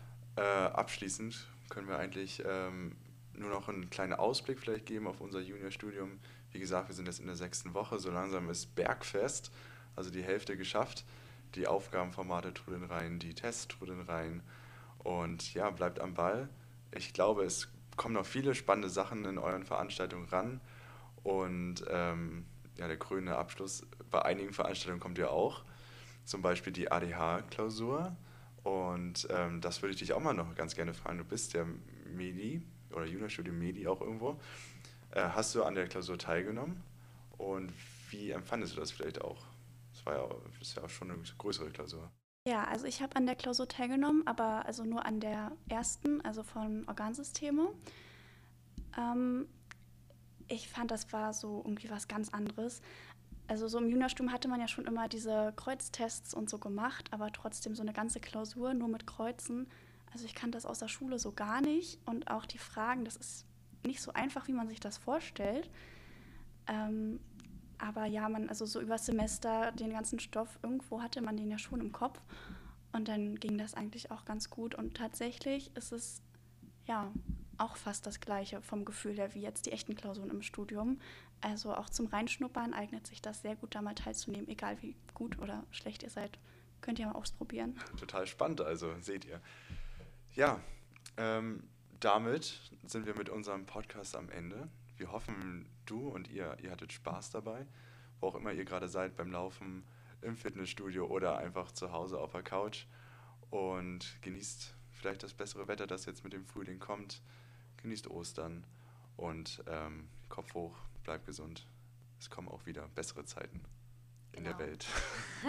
äh, 0.40 0.42
abschließend 0.42 1.46
können 1.68 1.86
wir 1.86 1.98
eigentlich 1.98 2.42
ähm, 2.46 2.96
nur 3.34 3.50
noch 3.50 3.68
einen 3.68 3.90
kleinen 3.90 4.14
Ausblick 4.14 4.58
vielleicht 4.58 4.86
geben 4.86 5.06
auf 5.06 5.20
unser 5.20 5.40
Juniorstudium. 5.40 6.18
Wie 6.52 6.58
gesagt, 6.58 6.88
wir 6.88 6.94
sind 6.94 7.06
jetzt 7.06 7.20
in 7.20 7.26
der 7.26 7.36
sechsten 7.36 7.74
Woche, 7.74 7.98
so 7.98 8.10
langsam 8.10 8.48
ist 8.48 8.74
Bergfest, 8.74 9.52
also 9.96 10.10
die 10.10 10.22
Hälfte 10.22 10.56
geschafft. 10.56 11.04
Die 11.56 11.66
Aufgabenformate 11.66 12.54
trudeln 12.54 12.84
rein, 12.84 13.18
die 13.18 13.34
Tests 13.34 13.68
trudeln 13.68 14.02
rein 14.02 14.42
und 14.98 15.52
ja, 15.52 15.68
bleibt 15.70 16.00
am 16.00 16.14
Ball. 16.14 16.48
Ich 16.92 17.12
glaube, 17.12 17.44
es 17.44 17.68
kommen 17.96 18.14
noch 18.14 18.26
viele 18.26 18.54
spannende 18.54 18.88
Sachen 18.88 19.24
in 19.24 19.36
euren 19.36 19.64
Veranstaltungen 19.64 20.26
ran 20.28 20.60
und 21.22 21.84
ähm, 21.88 22.46
ja, 22.78 22.86
der 22.86 22.96
grüne 22.96 23.36
Abschluss 23.36 23.84
bei 24.10 24.22
einigen 24.22 24.52
Veranstaltungen 24.52 25.00
kommt 25.00 25.18
ja 25.18 25.28
auch, 25.28 25.64
zum 26.24 26.40
Beispiel 26.40 26.72
die 26.72 26.90
ADH-Klausur. 26.90 28.16
Und 28.62 29.26
ähm, 29.30 29.60
das 29.60 29.82
würde 29.82 29.92
ich 29.94 29.98
dich 29.98 30.12
auch 30.12 30.20
mal 30.20 30.34
noch 30.34 30.54
ganz 30.54 30.74
gerne 30.74 30.94
fragen. 30.94 31.18
Du 31.18 31.24
bist 31.24 31.54
ja 31.54 31.64
Medi 32.12 32.62
oder 32.92 33.06
Juniorstudium 33.06 33.58
Medi 33.58 33.86
auch 33.86 34.00
irgendwo. 34.00 34.38
Äh, 35.12 35.22
hast 35.22 35.54
du 35.54 35.64
an 35.64 35.74
der 35.74 35.86
Klausur 35.86 36.18
teilgenommen 36.18 36.82
und 37.38 37.72
wie 38.10 38.30
empfandest 38.30 38.76
du 38.76 38.80
das 38.80 38.90
vielleicht 38.90 39.22
auch? 39.22 39.46
Das 39.92 40.06
war 40.06 40.16
ja, 40.16 40.28
das 40.58 40.68
ist 40.68 40.76
ja 40.76 40.84
auch 40.84 40.90
schon 40.90 41.10
eine 41.10 41.20
größere 41.38 41.70
Klausur. 41.70 42.10
Ja, 42.46 42.64
also 42.64 42.86
ich 42.86 43.02
habe 43.02 43.16
an 43.16 43.26
der 43.26 43.36
Klausur 43.36 43.68
teilgenommen, 43.68 44.26
aber 44.26 44.64
also 44.66 44.84
nur 44.84 45.04
an 45.04 45.20
der 45.20 45.52
ersten, 45.68 46.20
also 46.22 46.42
von 46.42 46.86
Organsysteme. 46.88 47.68
Ähm, 48.96 49.46
ich 50.48 50.68
fand, 50.68 50.90
das 50.90 51.12
war 51.12 51.32
so 51.32 51.62
irgendwie 51.64 51.90
was 51.90 52.08
ganz 52.08 52.30
anderes. 52.30 52.80
Also 53.50 53.66
so 53.66 53.78
im 53.78 53.88
Juniorstudium 53.88 54.32
hatte 54.32 54.46
man 54.46 54.60
ja 54.60 54.68
schon 54.68 54.86
immer 54.86 55.08
diese 55.08 55.52
Kreuztests 55.56 56.34
und 56.34 56.48
so 56.48 56.58
gemacht, 56.58 57.08
aber 57.12 57.32
trotzdem 57.32 57.74
so 57.74 57.82
eine 57.82 57.92
ganze 57.92 58.20
Klausur 58.20 58.74
nur 58.74 58.86
mit 58.86 59.08
Kreuzen. 59.08 59.66
Also 60.12 60.24
ich 60.24 60.36
kannte 60.36 60.56
das 60.56 60.64
aus 60.64 60.78
der 60.78 60.86
Schule 60.86 61.18
so 61.18 61.32
gar 61.32 61.60
nicht 61.60 61.98
und 62.06 62.30
auch 62.30 62.46
die 62.46 62.58
Fragen, 62.58 63.04
das 63.04 63.16
ist 63.16 63.46
nicht 63.84 64.00
so 64.02 64.12
einfach, 64.12 64.46
wie 64.46 64.52
man 64.52 64.68
sich 64.68 64.78
das 64.78 64.98
vorstellt. 64.98 65.68
Ähm, 66.68 67.18
aber 67.78 68.06
ja, 68.06 68.28
man, 68.28 68.48
also 68.48 68.66
so 68.66 68.80
über 68.80 68.98
Semester 68.98 69.72
den 69.72 69.90
ganzen 69.90 70.20
Stoff, 70.20 70.60
irgendwo 70.62 71.02
hatte 71.02 71.20
man 71.20 71.36
den 71.36 71.50
ja 71.50 71.58
schon 71.58 71.80
im 71.80 71.90
Kopf. 71.90 72.20
Und 72.92 73.08
dann 73.08 73.34
ging 73.34 73.58
das 73.58 73.74
eigentlich 73.74 74.12
auch 74.12 74.24
ganz 74.24 74.48
gut. 74.50 74.76
Und 74.76 74.96
tatsächlich 74.96 75.76
ist 75.76 75.90
es 75.90 76.22
ja 76.86 77.10
auch 77.60 77.76
fast 77.76 78.06
das 78.06 78.20
Gleiche 78.20 78.62
vom 78.62 78.84
Gefühl 78.84 79.16
her 79.16 79.34
wie 79.34 79.42
jetzt 79.42 79.66
die 79.66 79.72
echten 79.72 79.94
Klausuren 79.94 80.30
im 80.30 80.42
Studium. 80.42 81.00
Also 81.40 81.74
auch 81.74 81.90
zum 81.90 82.06
Reinschnuppern 82.06 82.74
eignet 82.74 83.06
sich 83.06 83.22
das 83.22 83.42
sehr 83.42 83.56
gut, 83.56 83.74
da 83.74 83.82
mal 83.82 83.94
teilzunehmen, 83.94 84.48
egal 84.48 84.80
wie 84.82 84.94
gut 85.14 85.38
oder 85.38 85.64
schlecht 85.70 86.02
ihr 86.02 86.10
seid. 86.10 86.38
Könnt 86.80 86.98
ihr 86.98 87.06
mal 87.06 87.12
ausprobieren. 87.12 87.78
Total 87.98 88.26
spannend, 88.26 88.60
also 88.60 88.94
seht 89.00 89.24
ihr. 89.24 89.40
Ja, 90.34 90.60
ähm, 91.16 91.68
damit 92.00 92.58
sind 92.84 93.06
wir 93.06 93.14
mit 93.16 93.28
unserem 93.28 93.66
Podcast 93.66 94.16
am 94.16 94.30
Ende. 94.30 94.68
Wir 94.96 95.12
hoffen, 95.12 95.68
du 95.86 96.08
und 96.08 96.28
ihr, 96.28 96.56
ihr 96.62 96.70
hattet 96.70 96.92
Spaß 96.92 97.30
dabei, 97.30 97.66
wo 98.20 98.28
auch 98.28 98.34
immer 98.34 98.52
ihr 98.52 98.64
gerade 98.64 98.88
seid, 98.88 99.16
beim 99.16 99.30
Laufen, 99.30 99.84
im 100.22 100.36
Fitnessstudio 100.36 101.06
oder 101.06 101.38
einfach 101.38 101.72
zu 101.72 101.92
Hause 101.92 102.18
auf 102.18 102.32
der 102.32 102.42
Couch. 102.42 102.86
Und 103.50 104.18
genießt 104.22 104.74
vielleicht 104.92 105.22
das 105.22 105.34
bessere 105.34 105.66
Wetter, 105.68 105.86
das 105.86 106.04
jetzt 106.04 106.24
mit 106.24 106.32
dem 106.32 106.44
Frühling 106.44 106.78
kommt. 106.78 107.22
Genießt 107.82 108.08
Ostern 108.08 108.64
und 109.16 109.62
ähm, 109.66 110.08
Kopf 110.28 110.54
hoch, 110.54 110.76
bleibt 111.02 111.26
gesund. 111.26 111.66
Es 112.18 112.30
kommen 112.30 112.48
auch 112.48 112.66
wieder 112.66 112.88
bessere 112.88 113.24
Zeiten 113.24 113.62
in 114.32 114.44
genau. 114.44 114.56
der 114.56 114.66
Welt. 114.66 114.86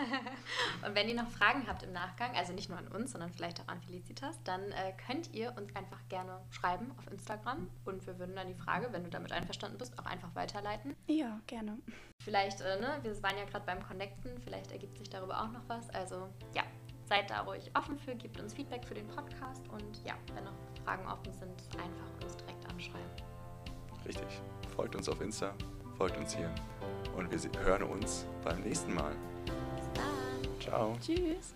und 0.85 0.95
wenn 0.95 1.07
ihr 1.07 1.15
noch 1.15 1.29
Fragen 1.29 1.67
habt 1.67 1.83
im 1.83 1.91
Nachgang, 1.91 2.35
also 2.35 2.53
nicht 2.53 2.69
nur 2.69 2.77
an 2.77 2.87
uns, 2.87 3.11
sondern 3.11 3.31
vielleicht 3.31 3.61
auch 3.61 3.67
an 3.67 3.81
Felicitas, 3.81 4.41
dann 4.43 4.71
äh, 4.71 4.93
könnt 5.05 5.33
ihr 5.33 5.55
uns 5.57 5.75
einfach 5.75 5.99
gerne 6.09 6.41
schreiben 6.49 6.91
auf 6.97 7.11
Instagram 7.11 7.69
und 7.85 8.05
wir 8.07 8.17
würden 8.17 8.35
dann 8.35 8.47
die 8.47 8.55
Frage, 8.55 8.91
wenn 8.91 9.03
du 9.03 9.09
damit 9.09 9.31
einverstanden 9.31 9.77
bist, 9.77 9.97
auch 9.99 10.05
einfach 10.05 10.33
weiterleiten. 10.35 10.95
Ja, 11.07 11.39
gerne. 11.47 11.77
Vielleicht, 12.23 12.61
äh, 12.61 12.79
ne, 12.79 12.99
wir 13.03 13.21
waren 13.23 13.37
ja 13.37 13.45
gerade 13.45 13.65
beim 13.65 13.83
Connecten, 13.83 14.39
vielleicht 14.41 14.71
ergibt 14.71 14.97
sich 14.97 15.09
darüber 15.09 15.41
auch 15.41 15.51
noch 15.51 15.67
was. 15.67 15.89
Also 15.91 16.29
ja, 16.55 16.63
seid 17.05 17.29
da 17.29 17.41
ruhig 17.41 17.71
offen 17.75 17.97
für, 17.99 18.15
gebt 18.15 18.39
uns 18.39 18.53
Feedback 18.53 18.85
für 18.85 18.93
den 18.93 19.07
Podcast 19.07 19.67
und 19.69 20.03
ja, 20.05 20.15
wenn 20.33 20.45
noch 20.45 20.70
Fragen 20.83 21.05
offen 21.07 21.33
sind, 21.33 21.61
einfach 21.77 22.23
uns 22.23 22.37
direkt 22.37 22.69
anschreiben. 22.69 23.11
Richtig. 24.05 24.41
Folgt 24.75 24.95
uns 24.95 25.09
auf 25.09 25.21
Insta, 25.21 25.53
folgt 25.97 26.17
uns 26.17 26.35
hier. 26.35 26.49
Und 27.15 27.29
wir 27.31 27.63
hören 27.63 27.83
uns 27.83 28.25
beim 28.43 28.61
nächsten 28.61 28.93
Mal. 28.93 29.15
Bis 29.75 29.85
dann. 29.93 30.59
Ciao. 30.59 30.97
Tschüss. 30.99 31.53